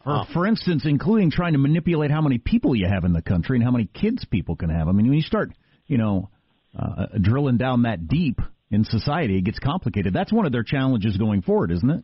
For, 0.03 0.11
uh, 0.11 0.25
for 0.33 0.47
instance, 0.47 0.83
including 0.85 1.29
trying 1.29 1.53
to 1.53 1.59
manipulate 1.59 2.09
how 2.09 2.21
many 2.21 2.37
people 2.37 2.75
you 2.75 2.87
have 2.87 3.03
in 3.03 3.13
the 3.13 3.21
country 3.21 3.57
and 3.57 3.63
how 3.63 3.71
many 3.71 3.85
kids 3.85 4.25
people 4.25 4.55
can 4.55 4.69
have. 4.69 4.87
I 4.87 4.91
mean, 4.91 5.07
when 5.07 5.15
you 5.15 5.21
start, 5.21 5.51
you 5.87 5.97
know, 5.97 6.29
uh, 6.77 7.07
drilling 7.21 7.57
down 7.57 7.83
that 7.83 8.07
deep 8.07 8.39
in 8.71 8.85
society, 8.85 9.37
it 9.37 9.41
gets 9.41 9.59
complicated. 9.59 10.13
That's 10.13 10.31
one 10.31 10.45
of 10.45 10.51
their 10.51 10.63
challenges 10.63 11.17
going 11.17 11.41
forward, 11.41 11.71
isn't 11.71 11.89
it? 11.89 12.03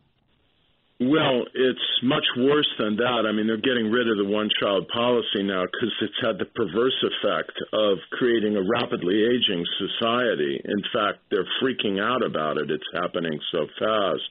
Well, 1.00 1.44
it's 1.54 1.88
much 2.04 2.24
worse 2.38 2.70
than 2.80 2.96
that. 2.96 3.28
I 3.28 3.34
mean, 3.34 3.48
they're 3.48 3.58
getting 3.60 3.92
rid 3.92 4.08
of 4.08 4.16
the 4.16 4.32
one 4.32 4.48
child 4.62 4.88
policy 4.88 5.44
now 5.44 5.66
because 5.68 5.92
it's 6.02 6.22
had 6.24 6.40
the 6.40 6.46
perverse 6.46 6.96
effect 7.04 7.52
of 7.74 7.98
creating 8.12 8.56
a 8.56 8.64
rapidly 8.64 9.20
aging 9.28 9.66
society. 9.76 10.62
In 10.64 10.82
fact, 10.96 11.20
they're 11.30 11.48
freaking 11.62 12.00
out 12.00 12.24
about 12.24 12.58
it. 12.58 12.72
It's 12.72 12.88
happening 12.94 13.38
so 13.52 13.68
fast. 13.78 14.30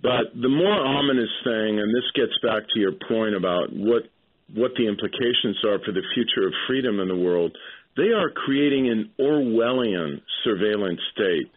But 0.00 0.30
the 0.40 0.48
more 0.48 0.78
ominous 0.78 1.34
thing, 1.42 1.80
and 1.80 1.90
this 1.92 2.06
gets 2.14 2.38
back 2.40 2.62
to 2.72 2.80
your 2.80 2.92
point 3.08 3.34
about 3.34 3.72
what 3.72 4.04
what 4.54 4.72
the 4.76 4.86
implications 4.86 5.62
are 5.64 5.78
for 5.84 5.92
the 5.92 6.02
future 6.14 6.46
of 6.46 6.52
freedom 6.66 6.98
in 6.98 7.06
the 7.06 7.16
world, 7.16 7.56
they 7.96 8.10
are 8.10 8.30
creating 8.30 8.90
an 8.90 9.10
Orwellian 9.18 10.22
surveillance 10.42 11.00
state 11.14 11.50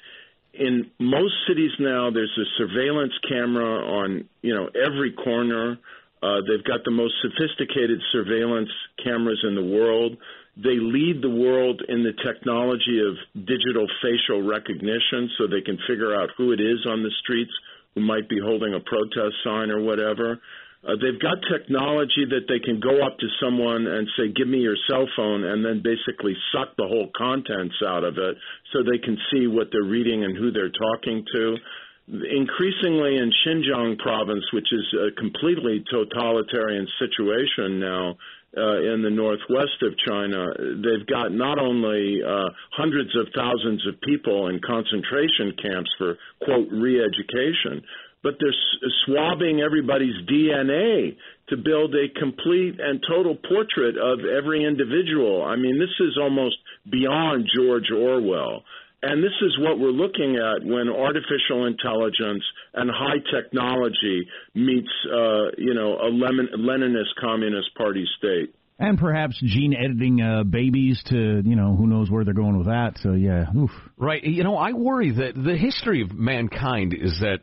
in 0.53 0.91
most 1.13 1.33
cities 1.47 1.71
now, 1.79 2.09
there's 2.11 2.37
a 2.37 2.47
surveillance 2.57 3.13
camera 3.29 3.85
on 3.85 4.25
you 4.41 4.53
know 4.53 4.69
every 4.73 5.13
corner. 5.13 5.77
Uh, 6.21 6.39
they've 6.47 6.63
got 6.63 6.83
the 6.85 6.91
most 6.91 7.13
sophisticated 7.21 7.99
surveillance 8.11 8.69
cameras 9.03 9.43
in 9.47 9.55
the 9.55 9.63
world. 9.63 10.17
They 10.55 10.77
lead 10.79 11.21
the 11.21 11.29
world 11.29 11.81
in 11.87 12.03
the 12.03 12.13
technology 12.23 13.01
of 13.01 13.45
digital 13.45 13.87
facial 14.01 14.41
recognition, 14.41 15.29
so 15.37 15.47
they 15.47 15.61
can 15.61 15.77
figure 15.87 16.15
out 16.15 16.29
who 16.37 16.51
it 16.51 16.61
is 16.61 16.85
on 16.87 17.03
the 17.03 17.11
streets 17.23 17.51
who 17.95 18.01
might 18.01 18.29
be 18.29 18.39
holding 18.39 18.73
a 18.73 18.79
protest 18.79 19.35
sign 19.43 19.69
or 19.69 19.81
whatever. 19.81 20.39
Uh, 20.83 20.95
they've 20.99 21.19
got 21.19 21.39
technology 21.49 22.25
that 22.27 22.43
they 22.49 22.59
can 22.59 22.79
go 22.79 23.05
up 23.05 23.17
to 23.17 23.27
someone 23.41 23.87
and 23.87 24.07
say, 24.17 24.27
"Give 24.29 24.47
me 24.47 24.59
your 24.59 24.75
cell 24.89 25.07
phone," 25.15 25.45
and 25.45 25.63
then 25.63 25.79
basically 25.79 26.35
suck 26.51 26.75
the 26.75 26.87
whole 26.87 27.09
contents 27.15 27.75
out 27.85 28.03
of 28.03 28.17
it, 28.17 28.37
so 28.71 28.83
they 28.83 28.97
can 28.97 29.17
see 29.31 29.47
what 29.47 29.71
they're 29.71 29.83
reading 29.83 30.25
and 30.25 30.35
who 30.35 30.51
they're 30.51 30.69
talking 30.69 31.25
to. 31.33 31.57
increasingly 32.05 33.15
in 33.15 33.31
Xinjiang 33.47 33.97
province, 33.97 34.43
which 34.51 34.67
is 34.73 34.93
a 34.93 35.11
completely 35.11 35.81
totalitarian 35.89 36.85
situation 36.99 37.79
now 37.79 38.17
uh, 38.55 38.93
in 38.93 39.01
the 39.01 39.09
northwest 39.09 39.81
of 39.81 39.97
China, 39.97 40.45
they've 40.83 41.07
got 41.07 41.31
not 41.31 41.57
only 41.57 42.21
uh, 42.21 42.49
hundreds 42.71 43.09
of 43.15 43.27
thousands 43.35 43.85
of 43.87 43.99
people 44.01 44.47
in 44.47 44.59
concentration 44.59 45.53
camps 45.57 45.89
for, 45.97 46.17
quote, 46.43 46.67
re 46.69 47.01
education, 47.01 47.81
but 48.23 48.35
they're 48.39 48.89
swabbing 49.05 49.59
everybody's 49.59 50.15
DNA 50.25 51.15
to 51.49 51.57
build 51.57 51.93
a 51.93 52.07
complete 52.17 52.79
and 52.79 53.03
total 53.07 53.35
portrait 53.35 53.95
of 53.97 54.19
every 54.25 54.63
individual. 54.63 55.43
I 55.43 55.57
mean, 55.57 55.77
this 55.77 55.93
is 55.99 56.17
almost 56.19 56.55
beyond 56.89 57.47
George 57.53 57.91
Orwell. 57.91 58.63
And 59.03 59.21
this 59.21 59.35
is 59.41 59.59
what 59.59 59.77
we're 59.79 59.91
looking 59.91 60.37
at 60.37 60.65
when 60.65 60.87
artificial 60.87 61.65
intelligence 61.67 62.43
and 62.73 62.89
high 62.89 63.19
technology 63.35 64.25
meets, 64.55 64.87
uh, 65.11 65.51
you 65.57 65.73
know, 65.73 65.97
a 65.97 66.09
Leninist 66.09 67.13
Communist 67.19 67.75
Party 67.77 68.05
state. 68.17 68.55
And 68.79 68.97
perhaps 68.97 69.39
gene 69.43 69.75
editing 69.75 70.21
uh, 70.21 70.43
babies 70.43 71.03
to, 71.07 71.41
you 71.45 71.55
know, 71.57 71.75
who 71.75 71.85
knows 71.85 72.09
where 72.09 72.23
they're 72.23 72.33
going 72.33 72.57
with 72.57 72.67
that. 72.67 72.93
So, 73.01 73.11
yeah, 73.11 73.45
oof. 73.55 73.71
Right. 73.97 74.23
You 74.23 74.43
know, 74.43 74.55
I 74.55 74.71
worry 74.71 75.11
that 75.11 75.33
the 75.35 75.57
history 75.57 76.01
of 76.01 76.13
mankind 76.13 76.93
is 76.93 77.19
that 77.19 77.39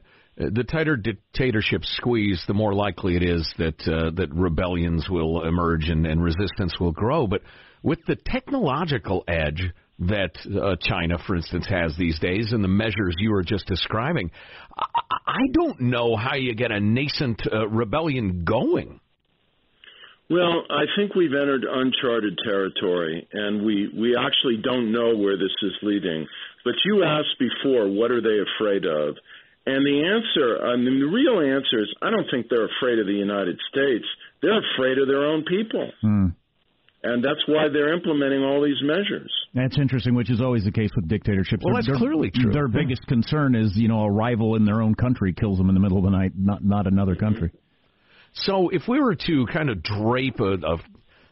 the 0.49 0.65
tighter 0.65 0.97
dictatorships 0.97 1.93
squeeze, 1.97 2.43
the 2.47 2.55
more 2.55 2.75
likely 2.75 3.15
it 3.15 3.23
is 3.23 3.53
that 3.59 3.79
uh, 3.87 4.11
that 4.17 4.33
rebellions 4.33 5.07
will 5.11 5.45
emerge 5.47 5.89
and, 5.89 6.07
and 6.07 6.23
resistance 6.23 6.81
will 6.81 6.93
grow. 6.93 7.27
But 7.27 7.43
with 7.83 7.99
the 8.07 8.17
technological 8.17 9.23
edge 9.29 9.71
that 9.99 10.31
uh, 10.47 10.77
China, 10.81 11.19
for 11.27 11.37
instance, 11.37 11.67
has 11.69 11.95
these 11.99 12.19
days, 12.19 12.53
and 12.53 12.65
the 12.65 12.69
measures 12.69 13.15
you 13.19 13.33
were 13.33 13.43
just 13.43 13.67
describing, 13.67 14.31
I, 14.79 14.87
I 15.27 15.41
don't 15.53 15.81
know 15.81 16.17
how 16.17 16.37
you 16.37 16.55
get 16.55 16.73
a 16.73 16.81
nascent 16.81 17.43
uh, 17.53 17.69
rebellion 17.69 18.45
going. 18.45 19.01
Well, 20.31 20.63
I 20.71 20.85
think 20.97 21.17
we've 21.17 21.35
entered 21.35 21.65
uncharted 21.69 22.39
territory, 22.45 23.27
and 23.33 23.67
we, 23.67 23.91
we 23.99 24.17
actually 24.17 24.63
don't 24.63 24.93
know 24.93 25.17
where 25.17 25.37
this 25.37 25.51
is 25.61 25.73
leading. 25.83 26.27
But 26.65 26.75
you 26.85 27.03
asked 27.03 27.37
before, 27.39 27.89
what 27.89 28.13
are 28.13 28.23
they 28.23 28.39
afraid 28.39 28.87
of? 28.87 29.17
And 29.67 29.85
the 29.85 29.99
answer, 30.09 30.65
I 30.65 30.77
mean, 30.77 31.01
the 31.01 31.13
real 31.13 31.41
answer 31.41 31.83
is 31.83 31.89
I 32.01 32.11
don't 32.11 32.27
think 32.31 32.47
they're 32.49 32.69
afraid 32.79 32.99
of 32.99 33.07
the 33.07 33.13
United 33.13 33.59
States. 33.71 34.05
They're 34.41 34.59
afraid 34.75 34.99
of 34.99 35.07
their 35.07 35.25
own 35.25 35.45
people. 35.45 35.91
Hmm. 36.01 36.27
And 37.03 37.25
that's 37.25 37.41
why 37.47 37.69
they're 37.73 37.95
implementing 37.95 38.43
all 38.43 38.63
these 38.63 38.81
measures. 38.83 39.33
That's 39.55 39.79
interesting, 39.79 40.15
which 40.15 40.31
is 40.31 40.41
always 40.41 40.65
the 40.65 40.73
case 40.73 40.91
with 40.95 41.09
dictatorships. 41.09 41.63
Well, 41.65 41.75
that's 41.75 41.87
their, 41.87 41.97
clearly 41.97 42.31
true. 42.31 42.53
Their 42.53 42.69
biggest 42.69 43.07
concern 43.07 43.55
is, 43.55 43.73
you 43.75 43.89
know, 43.89 44.03
a 44.03 44.11
rival 44.11 44.57
in 44.57 44.65
their 44.65 44.83
own 44.83 44.95
country 44.95 45.33
kills 45.33 45.57
them 45.57 45.69
in 45.69 45.75
the 45.75 45.81
middle 45.81 45.99
of 45.99 46.05
the 46.05 46.11
night, 46.11 46.33
not 46.37 46.63
not 46.63 46.87
another 46.87 47.17
country. 47.17 47.51
So, 48.33 48.69
if 48.69 48.87
we 48.87 49.01
were 49.01 49.15
to 49.15 49.47
kind 49.53 49.71
of 49.71 49.83
drape 49.83 50.41
a, 50.41 50.53
a 50.55 50.79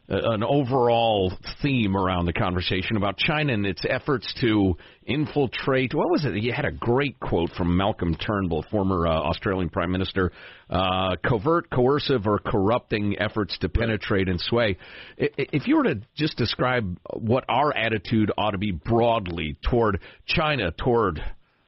an 0.08 0.42
overall 0.42 1.32
theme 1.62 1.94
around 1.94 2.24
the 2.24 2.32
conversation 2.32 2.96
about 2.96 3.18
China 3.18 3.52
and 3.52 3.66
its 3.66 3.82
efforts 3.86 4.32
to 4.40 4.74
infiltrate. 5.04 5.92
What 5.92 6.10
was 6.10 6.24
it? 6.24 6.34
You 6.42 6.52
had 6.52 6.64
a 6.64 6.72
great 6.72 7.20
quote 7.20 7.50
from 7.52 7.76
Malcolm 7.76 8.14
Turnbull, 8.14 8.64
former 8.70 9.06
uh, 9.06 9.10
Australian 9.10 9.68
Prime 9.68 9.92
Minister. 9.92 10.32
Uh, 10.70 11.16
covert, 11.26 11.70
coercive, 11.70 12.26
or 12.26 12.38
corrupting 12.38 13.16
efforts 13.18 13.56
to 13.58 13.68
penetrate 13.68 14.28
and 14.28 14.40
sway. 14.40 14.78
If 15.18 15.66
you 15.66 15.76
were 15.76 15.84
to 15.84 16.00
just 16.16 16.36
describe 16.38 16.98
what 17.12 17.44
our 17.48 17.76
attitude 17.76 18.32
ought 18.38 18.52
to 18.52 18.58
be 18.58 18.72
broadly 18.72 19.56
toward 19.68 20.00
China, 20.26 20.70
toward 20.70 21.22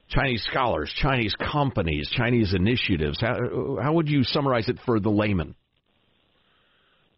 Chinese 0.09 0.43
scholars, 0.49 0.91
Chinese 0.99 1.35
companies, 1.35 2.09
Chinese 2.15 2.53
initiatives, 2.55 3.21
how, 3.21 3.77
how 3.81 3.93
would 3.93 4.09
you 4.09 4.23
summarize 4.23 4.67
it 4.67 4.77
for 4.85 4.99
the 4.99 5.09
layman? 5.09 5.55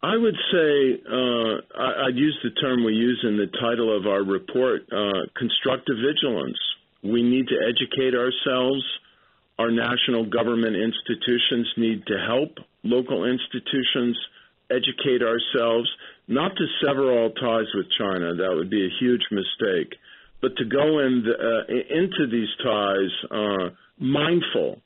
I 0.04 0.18
would 0.18 0.36
say 0.52 1.00
uh, 1.10 1.80
I, 1.80 2.06
I'd 2.06 2.16
use 2.16 2.38
the 2.44 2.50
term 2.60 2.84
we 2.84 2.92
use 2.92 3.24
in 3.26 3.38
the 3.38 3.46
title 3.58 3.96
of 3.96 4.06
our 4.06 4.22
report 4.22 4.82
uh, 4.92 5.24
constructive 5.34 5.96
vigilance. 5.96 6.58
We 7.02 7.22
need 7.22 7.48
to 7.48 7.56
educate 7.56 8.14
ourselves. 8.14 8.84
Our 9.58 9.70
national 9.70 10.26
government 10.26 10.76
institutions 10.76 11.72
need 11.78 12.06
to 12.06 12.18
help 12.18 12.58
local 12.82 13.24
institutions 13.24 14.18
educate 14.70 15.22
ourselves, 15.22 15.88
not 16.28 16.52
to 16.56 16.66
sever 16.84 17.10
all 17.10 17.30
ties 17.30 17.72
with 17.74 17.86
China. 17.96 18.34
That 18.34 18.52
would 18.54 18.68
be 18.68 18.84
a 18.84 18.96
huge 19.00 19.24
mistake. 19.30 19.96
But 20.42 20.56
to 20.58 20.66
go 20.66 20.98
in 20.98 21.24
the, 21.24 21.32
uh, 21.32 21.64
into 21.72 22.26
these 22.30 22.52
ties 22.62 23.12
uh, 23.30 23.70
mindful 23.98 24.82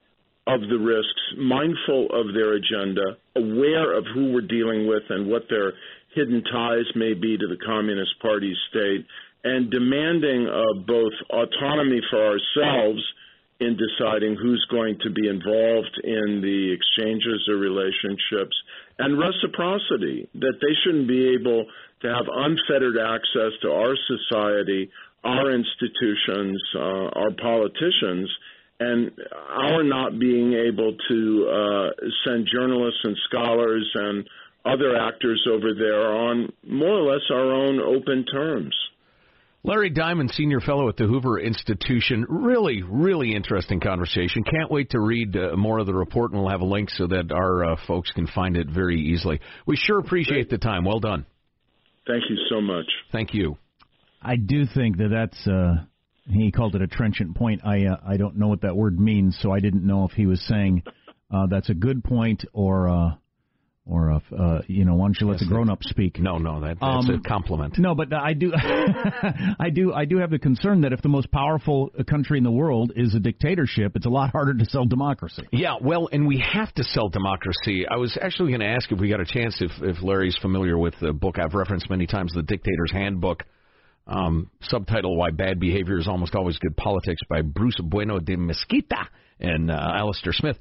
of 0.48 0.60
the 0.62 0.78
risks, 0.78 1.22
mindful 1.36 2.08
of 2.10 2.32
their 2.32 2.54
agenda, 2.54 3.18
aware 3.36 3.92
of 3.92 4.04
who 4.14 4.32
we're 4.32 4.40
dealing 4.40 4.88
with 4.88 5.02
and 5.10 5.28
what 5.28 5.44
their 5.50 5.74
hidden 6.14 6.42
ties 6.50 6.86
may 6.96 7.12
be 7.12 7.36
to 7.36 7.46
the 7.46 7.58
Communist 7.64 8.18
Party 8.20 8.56
state, 8.70 9.04
and 9.44 9.70
demanding 9.70 10.48
both 10.86 11.12
autonomy 11.30 12.00
for 12.10 12.18
ourselves 12.18 13.00
in 13.60 13.76
deciding 13.76 14.36
who's 14.36 14.64
going 14.70 14.96
to 15.02 15.10
be 15.10 15.28
involved 15.28 16.00
in 16.04 16.40
the 16.40 16.72
exchanges 16.72 17.46
or 17.48 17.56
relationships, 17.56 18.56
and 18.98 19.18
reciprocity, 19.18 20.28
that 20.34 20.58
they 20.60 20.74
shouldn't 20.82 21.08
be 21.08 21.34
able 21.34 21.66
to 22.00 22.08
have 22.08 22.26
unfettered 22.32 22.96
access 22.96 23.52
to 23.60 23.70
our 23.70 23.96
society, 24.06 24.90
our 25.24 25.50
institutions, 25.50 26.62
uh, 26.74 27.10
our 27.18 27.32
politicians, 27.40 28.30
and 28.80 29.10
our 29.50 29.82
not 29.82 30.18
being 30.18 30.52
able 30.52 30.94
to 31.08 31.48
uh, 31.48 32.06
send 32.24 32.48
journalists 32.52 33.00
and 33.02 33.16
scholars 33.28 33.90
and 33.94 34.28
other 34.64 34.96
actors 34.96 35.46
over 35.50 35.74
there 35.74 36.12
on 36.12 36.52
more 36.66 36.98
or 36.98 37.12
less 37.12 37.22
our 37.30 37.52
own 37.52 37.80
open 37.80 38.24
terms. 38.24 38.74
Larry 39.64 39.90
Diamond, 39.90 40.30
Senior 40.30 40.60
Fellow 40.60 40.88
at 40.88 40.96
the 40.96 41.06
Hoover 41.06 41.40
Institution. 41.40 42.24
Really, 42.28 42.82
really 42.82 43.34
interesting 43.34 43.80
conversation. 43.80 44.44
Can't 44.44 44.70
wait 44.70 44.90
to 44.90 45.00
read 45.00 45.36
uh, 45.36 45.56
more 45.56 45.78
of 45.78 45.86
the 45.86 45.94
report, 45.94 46.30
and 46.30 46.40
we'll 46.40 46.50
have 46.50 46.60
a 46.60 46.64
link 46.64 46.90
so 46.90 47.08
that 47.08 47.32
our 47.32 47.72
uh, 47.72 47.76
folks 47.86 48.10
can 48.12 48.28
find 48.28 48.56
it 48.56 48.68
very 48.68 49.00
easily. 49.00 49.40
We 49.66 49.76
sure 49.76 49.98
appreciate 49.98 50.48
Great. 50.48 50.50
the 50.50 50.58
time. 50.58 50.84
Well 50.84 51.00
done. 51.00 51.26
Thank 52.06 52.24
you 52.30 52.36
so 52.48 52.60
much. 52.60 52.86
Thank 53.10 53.34
you. 53.34 53.58
I 54.22 54.36
do 54.36 54.64
think 54.64 54.96
that 54.98 55.08
that's 55.10 55.46
uh, 55.46 55.84
he 56.30 56.50
called 56.52 56.74
it 56.74 56.82
a 56.82 56.86
trenchant 56.86 57.36
point. 57.36 57.62
I 57.64 57.86
uh, 57.86 57.96
I 58.06 58.16
don't 58.16 58.36
know 58.36 58.48
what 58.48 58.62
that 58.62 58.76
word 58.76 58.98
means, 58.98 59.38
so 59.40 59.52
I 59.52 59.60
didn't 59.60 59.86
know 59.86 60.04
if 60.04 60.12
he 60.12 60.26
was 60.26 60.40
saying 60.46 60.82
uh, 61.32 61.46
that's 61.46 61.70
a 61.70 61.74
good 61.74 62.04
point 62.04 62.44
or 62.52 62.88
uh, 62.88 63.10
or 63.88 64.10
uh, 64.10 64.20
uh, 64.38 64.60
you 64.66 64.84
know, 64.84 64.94
why 64.94 65.06
don't 65.06 65.20
you 65.20 65.26
let 65.26 65.40
yes, 65.40 65.48
the 65.48 65.48
grown 65.48 65.70
up 65.70 65.82
speak? 65.82 66.18
No, 66.20 66.36
no, 66.36 66.60
that, 66.60 66.76
that's 66.80 67.08
um, 67.08 67.22
a 67.24 67.26
compliment. 67.26 67.78
No, 67.78 67.94
but 67.94 68.12
I 68.12 68.34
do, 68.34 68.52
I 69.58 69.70
do, 69.70 69.94
I 69.94 70.04
do 70.04 70.18
have 70.18 70.30
the 70.30 70.38
concern 70.38 70.82
that 70.82 70.92
if 70.92 71.00
the 71.00 71.08
most 71.08 71.30
powerful 71.30 71.90
country 72.08 72.38
in 72.38 72.44
the 72.44 72.50
world 72.50 72.92
is 72.94 73.14
a 73.14 73.18
dictatorship, 73.18 73.96
it's 73.96 74.06
a 74.06 74.10
lot 74.10 74.30
harder 74.30 74.54
to 74.54 74.64
sell 74.66 74.84
democracy. 74.84 75.44
Yeah, 75.52 75.76
well, 75.80 76.08
and 76.12 76.26
we 76.26 76.44
have 76.52 76.72
to 76.74 76.84
sell 76.84 77.08
democracy. 77.08 77.86
I 77.90 77.96
was 77.96 78.16
actually 78.20 78.50
going 78.50 78.60
to 78.60 78.68
ask 78.68 78.92
if 78.92 79.00
we 79.00 79.08
got 79.08 79.20
a 79.20 79.26
chance 79.26 79.56
if 79.60 79.70
if 79.80 80.02
Larry's 80.02 80.36
familiar 80.40 80.76
with 80.76 80.94
the 81.00 81.12
book 81.12 81.38
I've 81.38 81.54
referenced 81.54 81.88
many 81.88 82.06
times, 82.06 82.32
The 82.34 82.42
Dictator's 82.42 82.92
Handbook 82.92 83.44
um, 84.08 84.50
subtitle 84.62 85.16
Why 85.16 85.30
Bad 85.30 85.60
Behavior 85.60 85.98
is 85.98 86.08
Almost 86.08 86.34
Always 86.34 86.58
Good 86.58 86.76
Politics 86.76 87.20
by 87.28 87.42
Bruce 87.42 87.78
Bueno 87.82 88.18
de 88.18 88.36
Mesquita 88.36 89.06
and 89.38 89.70
uh, 89.70 89.74
Alastair 89.74 90.32
Smith. 90.32 90.56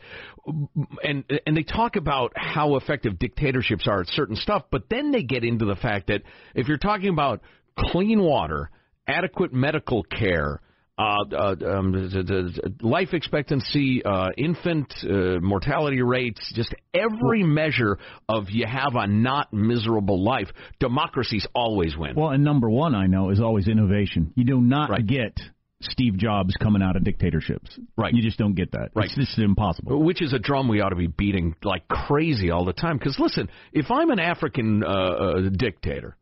And, 1.04 1.24
and 1.46 1.58
they 1.58 1.64
talk 1.64 1.96
about 1.96 2.34
how 2.36 2.76
effective 2.76 3.18
dictatorships 3.18 3.88
are 3.88 4.02
at 4.02 4.08
certain 4.08 4.36
stuff, 4.36 4.66
but 4.70 4.84
then 4.90 5.12
they 5.12 5.24
get 5.24 5.44
into 5.44 5.66
the 5.66 5.76
fact 5.76 6.08
that 6.08 6.24
if 6.54 6.68
you're 6.68 6.78
talking 6.78 7.10
about 7.10 7.42
clean 7.78 8.22
water, 8.22 8.70
adequate 9.08 9.54
medical 9.54 10.04
care, 10.04 10.62
uh, 10.98 11.24
uh, 11.32 11.56
um, 11.66 11.92
the, 11.92 12.24
the 12.24 12.88
life 12.88 13.14
expectancy, 13.14 14.04
uh, 14.04 14.30
infant 14.38 14.94
uh, 15.04 15.40
mortality 15.42 16.02
rates, 16.02 16.42
just 16.56 16.74
every 16.94 17.44
measure 17.44 18.00
of 18.28 18.50
you 18.50 18.66
have 18.66 18.96
a 18.96 19.08
not 19.08 19.54
miserable 19.54 20.24
life. 20.24 20.48
Democracies 20.80 21.46
always 21.54 21.96
win. 21.96 22.16
Well, 22.16 22.30
and 22.30 22.44
number 22.44 22.70
one 22.70 22.96
I 22.96 23.08
know 23.08 23.30
is 23.30 23.40
always 23.40 23.68
innovation. 23.68 24.34
You 24.36 24.46
do 24.46 24.60
not 24.60 24.90
right. 24.90 25.06
get 25.06 25.40
Steve 25.82 26.18
Jobs 26.18 26.56
coming 26.62 26.82
out 26.82 26.96
of 26.96 27.04
dictatorships. 27.04 27.78
Right. 27.96 28.14
You 28.14 28.24
just 28.24 28.40
don't 28.40 28.56
get 28.56 28.72
that. 28.72 28.90
Right. 28.96 29.06
It's 29.06 29.16
just 29.16 29.38
impossible. 29.38 30.04
Which 30.04 30.22
is 30.22 30.34
a 30.34 30.40
drum 30.40 30.68
we 30.68 30.82
ought 30.82 30.90
to 30.90 30.96
be 30.96 31.08
beating 31.08 31.56
like 31.64 31.88
crazy 31.88 32.50
all 32.50 32.66
the 32.66 32.74
time. 32.74 32.98
Because 32.98 33.20
listen, 33.20 33.50
if 33.72 33.92
I'm 33.92 34.10
an 34.10 34.20
African 34.20 34.84
uh, 34.84 34.88
uh, 34.88 35.50
dictator 35.56 36.18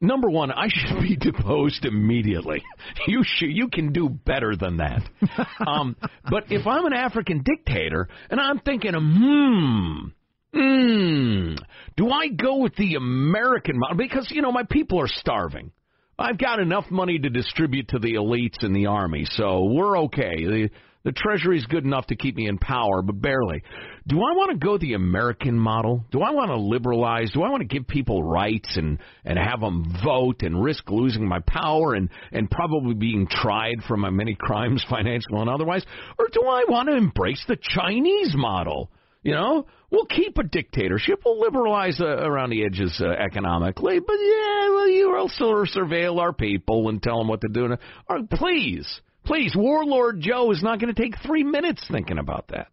Number 0.00 0.28
one, 0.28 0.50
I 0.52 0.68
should 0.68 1.00
be 1.00 1.16
deposed 1.20 1.84
immediately. 1.84 2.62
You 3.06 3.22
should, 3.24 3.50
you 3.50 3.68
can 3.68 3.92
do 3.92 4.08
better 4.08 4.54
than 4.56 4.78
that. 4.78 5.02
um, 5.66 5.96
but 6.30 6.44
if 6.50 6.66
I'm 6.66 6.84
an 6.86 6.92
African 6.92 7.42
dictator 7.42 8.08
and 8.30 8.38
I'm 8.38 8.58
thinking, 8.60 8.92
hmm, 8.92 10.08
hmm, 10.52 11.54
do 11.96 12.10
I 12.10 12.28
go 12.28 12.58
with 12.58 12.76
the 12.76 12.96
American 12.96 13.78
model? 13.78 13.96
Because 13.96 14.30
you 14.30 14.42
know 14.42 14.52
my 14.52 14.64
people 14.64 15.00
are 15.00 15.08
starving. 15.08 15.72
I've 16.18 16.38
got 16.38 16.60
enough 16.60 16.90
money 16.90 17.18
to 17.18 17.28
distribute 17.28 17.88
to 17.88 17.98
the 17.98 18.14
elites 18.14 18.64
in 18.64 18.72
the 18.72 18.86
army, 18.86 19.26
so 19.28 19.64
we're 19.64 19.98
okay. 20.04 20.44
The 20.44 20.70
The 21.06 21.12
Treasury's 21.12 21.64
good 21.66 21.84
enough 21.84 22.08
to 22.08 22.16
keep 22.16 22.34
me 22.34 22.48
in 22.48 22.58
power, 22.58 23.00
but 23.00 23.22
barely. 23.22 23.62
Do 24.08 24.16
I 24.16 24.32
want 24.34 24.50
to 24.50 24.56
go 24.56 24.76
the 24.76 24.94
American 24.94 25.56
model? 25.56 26.04
Do 26.10 26.20
I 26.20 26.32
want 26.32 26.50
to 26.50 26.56
liberalize? 26.56 27.30
Do 27.30 27.44
I 27.44 27.48
want 27.48 27.60
to 27.60 27.68
give 27.68 27.86
people 27.86 28.24
rights 28.24 28.76
and 28.76 28.98
and 29.24 29.38
have 29.38 29.60
them 29.60 29.84
vote 30.04 30.42
and 30.42 30.60
risk 30.60 30.90
losing 30.90 31.24
my 31.24 31.38
power 31.46 31.94
and 31.94 32.08
and 32.32 32.50
probably 32.50 32.94
being 32.94 33.28
tried 33.28 33.84
for 33.86 33.96
my 33.96 34.10
many 34.10 34.34
crimes, 34.40 34.84
financial 34.90 35.40
and 35.40 35.48
otherwise? 35.48 35.84
Or 36.18 36.26
do 36.32 36.42
I 36.42 36.64
want 36.68 36.88
to 36.88 36.96
embrace 36.96 37.44
the 37.46 37.56
Chinese 37.56 38.34
model? 38.34 38.90
You 39.22 39.34
know, 39.34 39.66
we'll 39.92 40.06
keep 40.06 40.38
a 40.38 40.42
dictatorship. 40.42 41.20
We'll 41.24 41.40
liberalize 41.40 42.00
uh, 42.00 42.06
around 42.06 42.50
the 42.50 42.64
edges 42.64 43.00
uh, 43.00 43.10
economically, 43.10 44.00
but 44.00 44.16
yeah, 44.20 44.70
well, 44.70 44.88
you 44.88 45.14
also 45.16 45.64
surveil 45.72 46.18
our 46.18 46.32
people 46.32 46.88
and 46.88 47.00
tell 47.00 47.18
them 47.18 47.28
what 47.28 47.42
to 47.42 47.48
do. 47.48 47.76
Or, 48.08 48.20
please, 48.28 49.00
please, 49.26 49.54
Warlord 49.54 50.20
Joe 50.20 50.50
is 50.52 50.62
not 50.62 50.80
going 50.80 50.94
to 50.94 51.00
take 51.00 51.14
three 51.26 51.44
minutes 51.44 51.84
thinking 51.90 52.18
about 52.18 52.48
that. 52.48 52.68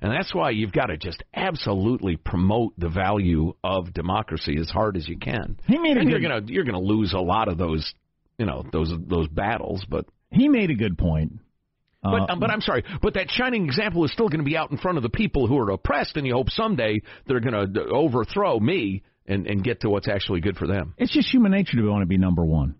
And 0.00 0.12
that's 0.12 0.34
why 0.34 0.50
you've 0.50 0.72
got 0.72 0.86
to 0.86 0.96
just 0.96 1.22
absolutely 1.34 2.16
promote 2.16 2.74
the 2.78 2.88
value 2.88 3.54
of 3.64 3.92
democracy 3.94 4.56
as 4.60 4.68
hard 4.70 4.96
as 4.96 5.08
you 5.08 5.18
can. 5.18 5.58
He 5.66 5.78
made 5.78 5.96
a 5.96 6.00
and 6.00 6.10
you're 6.10 6.20
gonna 6.20 6.42
you're 6.46 6.64
gonna 6.64 6.80
lose 6.80 7.14
a 7.14 7.18
lot 7.18 7.48
of 7.48 7.56
those, 7.56 7.94
you 8.38 8.44
know, 8.44 8.62
those 8.72 8.92
those 9.06 9.28
battles, 9.28 9.84
but 9.88 10.04
he 10.30 10.48
made 10.48 10.70
a 10.70 10.74
good 10.74 10.98
point. 10.98 11.40
but, 12.02 12.30
Uh, 12.30 12.36
but 12.36 12.50
I'm 12.50 12.60
sorry, 12.60 12.84
but 13.00 13.14
that 13.14 13.30
shining 13.30 13.64
example 13.64 14.04
is 14.04 14.12
still 14.12 14.28
going 14.28 14.40
to 14.40 14.44
be 14.44 14.56
out 14.56 14.70
in 14.70 14.76
front 14.76 14.98
of 14.98 15.02
the 15.02 15.08
people 15.08 15.46
who 15.46 15.58
are 15.58 15.70
oppressed, 15.70 16.16
and 16.16 16.26
you 16.26 16.34
hope 16.34 16.50
someday 16.50 17.00
they're 17.26 17.40
going 17.40 17.72
to 17.72 17.84
overthrow 17.86 18.60
me 18.60 19.02
and, 19.26 19.46
and 19.46 19.64
get 19.64 19.80
to 19.80 19.90
what's 19.90 20.08
actually 20.08 20.40
good 20.40 20.56
for 20.56 20.66
them. 20.66 20.94
It's 20.98 21.12
just 21.12 21.32
human 21.32 21.52
nature 21.52 21.76
to 21.78 21.88
want 21.88 22.02
to 22.02 22.06
be 22.06 22.18
number 22.18 22.44
one. 22.44 22.76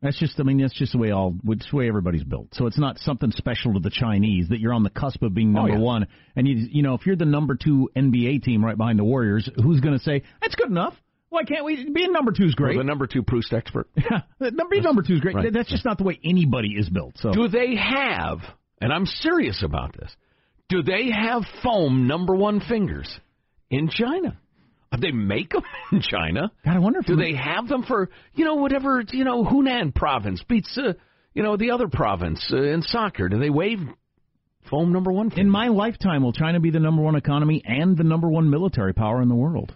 That's 0.00 0.18
just, 0.18 0.38
I 0.38 0.44
mean, 0.44 0.58
that's 0.58 0.74
just 0.74 0.92
the 0.92 0.98
way 0.98 1.10
all, 1.10 1.34
it's 1.48 1.68
the 1.70 1.76
way 1.76 1.88
everybody's 1.88 2.22
built. 2.22 2.48
So 2.54 2.66
it's 2.66 2.78
not 2.78 2.98
something 2.98 3.32
special 3.32 3.74
to 3.74 3.80
the 3.80 3.90
Chinese 3.90 4.48
that 4.50 4.60
you're 4.60 4.72
on 4.72 4.84
the 4.84 4.90
cusp 4.90 5.22
of 5.22 5.34
being 5.34 5.48
oh, 5.56 5.62
number 5.62 5.72
Oh, 5.72 5.76
yeah. 5.78 5.82
one. 5.82 6.06
And 6.36 6.46
you, 6.46 6.54
you 6.70 6.82
know, 6.82 6.94
if 6.94 7.04
you're 7.04 7.16
the 7.16 7.24
number 7.24 7.56
two 7.56 7.90
NBA 7.96 8.42
team 8.44 8.64
right 8.64 8.76
behind 8.76 8.98
the 8.98 9.04
Warriors, 9.04 9.48
who's 9.56 9.80
going 9.80 9.98
to 9.98 10.04
say 10.04 10.22
that's 10.40 10.54
good 10.54 10.68
enough? 10.70 10.94
Why 11.30 11.42
can't 11.42 11.64
we? 11.64 11.90
Being 11.90 12.12
number 12.12 12.32
two 12.32 12.44
is 12.44 12.54
great. 12.54 12.76
Well, 12.76 12.84
the 12.84 12.88
number 12.88 13.06
two 13.06 13.22
Proust 13.22 13.52
expert. 13.52 13.88
Yeah, 13.96 14.50
number 14.50 14.80
number 14.80 15.02
two 15.02 15.14
is 15.14 15.20
great. 15.20 15.34
Right. 15.34 15.52
That's 15.52 15.68
just 15.68 15.84
not 15.84 15.98
the 15.98 16.04
way 16.04 16.18
anybody 16.24 16.68
is 16.68 16.88
built. 16.88 17.18
So 17.18 17.32
Do 17.32 17.48
they 17.48 17.74
have, 17.76 18.38
and 18.80 18.92
I'm 18.92 19.04
serious 19.04 19.62
about 19.62 19.94
this, 19.98 20.10
do 20.68 20.82
they 20.82 21.10
have 21.10 21.42
foam 21.62 22.06
number 22.06 22.34
one 22.34 22.60
fingers 22.60 23.08
in 23.68 23.90
China? 23.90 24.38
They 25.00 25.10
make 25.12 25.50
them 25.50 25.62
in 25.92 26.00
China? 26.00 26.50
God, 26.64 26.76
I 26.76 26.78
wonder 26.78 27.00
if 27.00 27.06
Do 27.06 27.16
they 27.16 27.34
have 27.34 27.68
them 27.68 27.82
for 27.82 28.08
you 28.34 28.44
know 28.44 28.54
whatever 28.56 29.02
you 29.10 29.24
know 29.24 29.44
Hunan 29.44 29.94
province 29.94 30.42
beats 30.48 30.76
uh, 30.78 30.94
you 31.34 31.42
know 31.42 31.56
the 31.56 31.70
other 31.72 31.88
province 31.88 32.44
uh, 32.52 32.62
in 32.62 32.82
soccer? 32.82 33.28
Do 33.28 33.38
they 33.38 33.50
wave 33.50 33.78
foam 34.70 34.92
number 34.92 35.12
one? 35.12 35.30
in 35.36 35.48
my 35.48 35.68
lifetime 35.68 36.22
will 36.22 36.32
China 36.32 36.58
be 36.60 36.70
the 36.70 36.80
number 36.80 37.02
one 37.02 37.16
economy 37.16 37.62
and 37.64 37.96
the 37.96 38.04
number 38.04 38.28
one 38.28 38.50
military 38.50 38.94
power 38.94 39.22
in 39.22 39.28
the 39.28 39.34
world? 39.34 39.74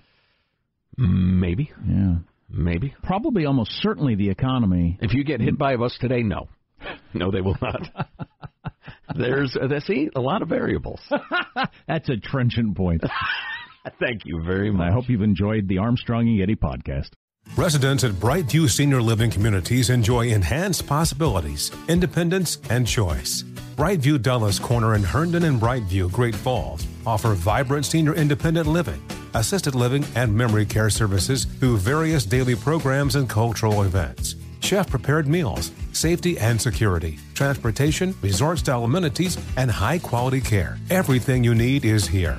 Maybe, 0.96 1.70
Yeah, 1.88 2.16
maybe. 2.50 2.94
probably 3.02 3.46
almost 3.46 3.70
certainly 3.80 4.14
the 4.14 4.28
economy. 4.28 4.98
If 5.00 5.14
you 5.14 5.24
get 5.24 5.40
hit 5.40 5.56
by 5.56 5.72
a 5.72 5.78
bus 5.78 5.96
today, 6.00 6.22
no, 6.22 6.48
no, 7.14 7.30
they 7.30 7.40
will 7.40 7.56
not. 7.62 7.80
There's 9.16 9.56
uh, 9.56 9.80
see 9.80 10.10
a 10.14 10.20
lot 10.20 10.42
of 10.42 10.48
variables. 10.48 11.00
That's 11.86 12.08
a 12.08 12.16
trenchant 12.16 12.76
point. 12.76 13.02
Thank 14.00 14.24
you 14.24 14.42
very 14.42 14.70
much. 14.70 14.88
I 14.88 14.92
hope 14.92 15.08
you've 15.08 15.22
enjoyed 15.22 15.68
the 15.68 15.78
Armstrong 15.78 16.28
and 16.28 16.38
Getty 16.38 16.56
podcast. 16.56 17.10
Residents 17.56 18.04
at 18.04 18.12
Brightview 18.12 18.70
Senior 18.70 19.02
Living 19.02 19.30
Communities 19.30 19.90
enjoy 19.90 20.28
enhanced 20.28 20.86
possibilities, 20.86 21.70
independence, 21.88 22.58
and 22.70 22.86
choice. 22.86 23.42
Brightview 23.76 24.22
Dulles 24.22 24.58
Corner 24.58 24.94
in 24.94 25.02
Herndon 25.02 25.44
and 25.44 25.60
Brightview, 25.60 26.10
Great 26.12 26.34
Falls, 26.34 26.86
offer 27.04 27.34
vibrant 27.34 27.84
senior 27.84 28.14
independent 28.14 28.68
living, 28.68 29.02
assisted 29.34 29.74
living, 29.74 30.04
and 30.14 30.34
memory 30.34 30.64
care 30.64 30.88
services 30.88 31.44
through 31.44 31.78
various 31.78 32.24
daily 32.24 32.54
programs 32.54 33.16
and 33.16 33.28
cultural 33.28 33.82
events. 33.82 34.36
Chef 34.60 34.88
prepared 34.88 35.26
meals, 35.26 35.72
safety 35.92 36.38
and 36.38 36.60
security, 36.60 37.18
transportation, 37.34 38.14
resort 38.22 38.60
style 38.60 38.84
amenities, 38.84 39.36
and 39.56 39.70
high 39.70 39.98
quality 39.98 40.40
care. 40.40 40.78
Everything 40.90 41.42
you 41.42 41.54
need 41.54 41.84
is 41.84 42.06
here. 42.06 42.38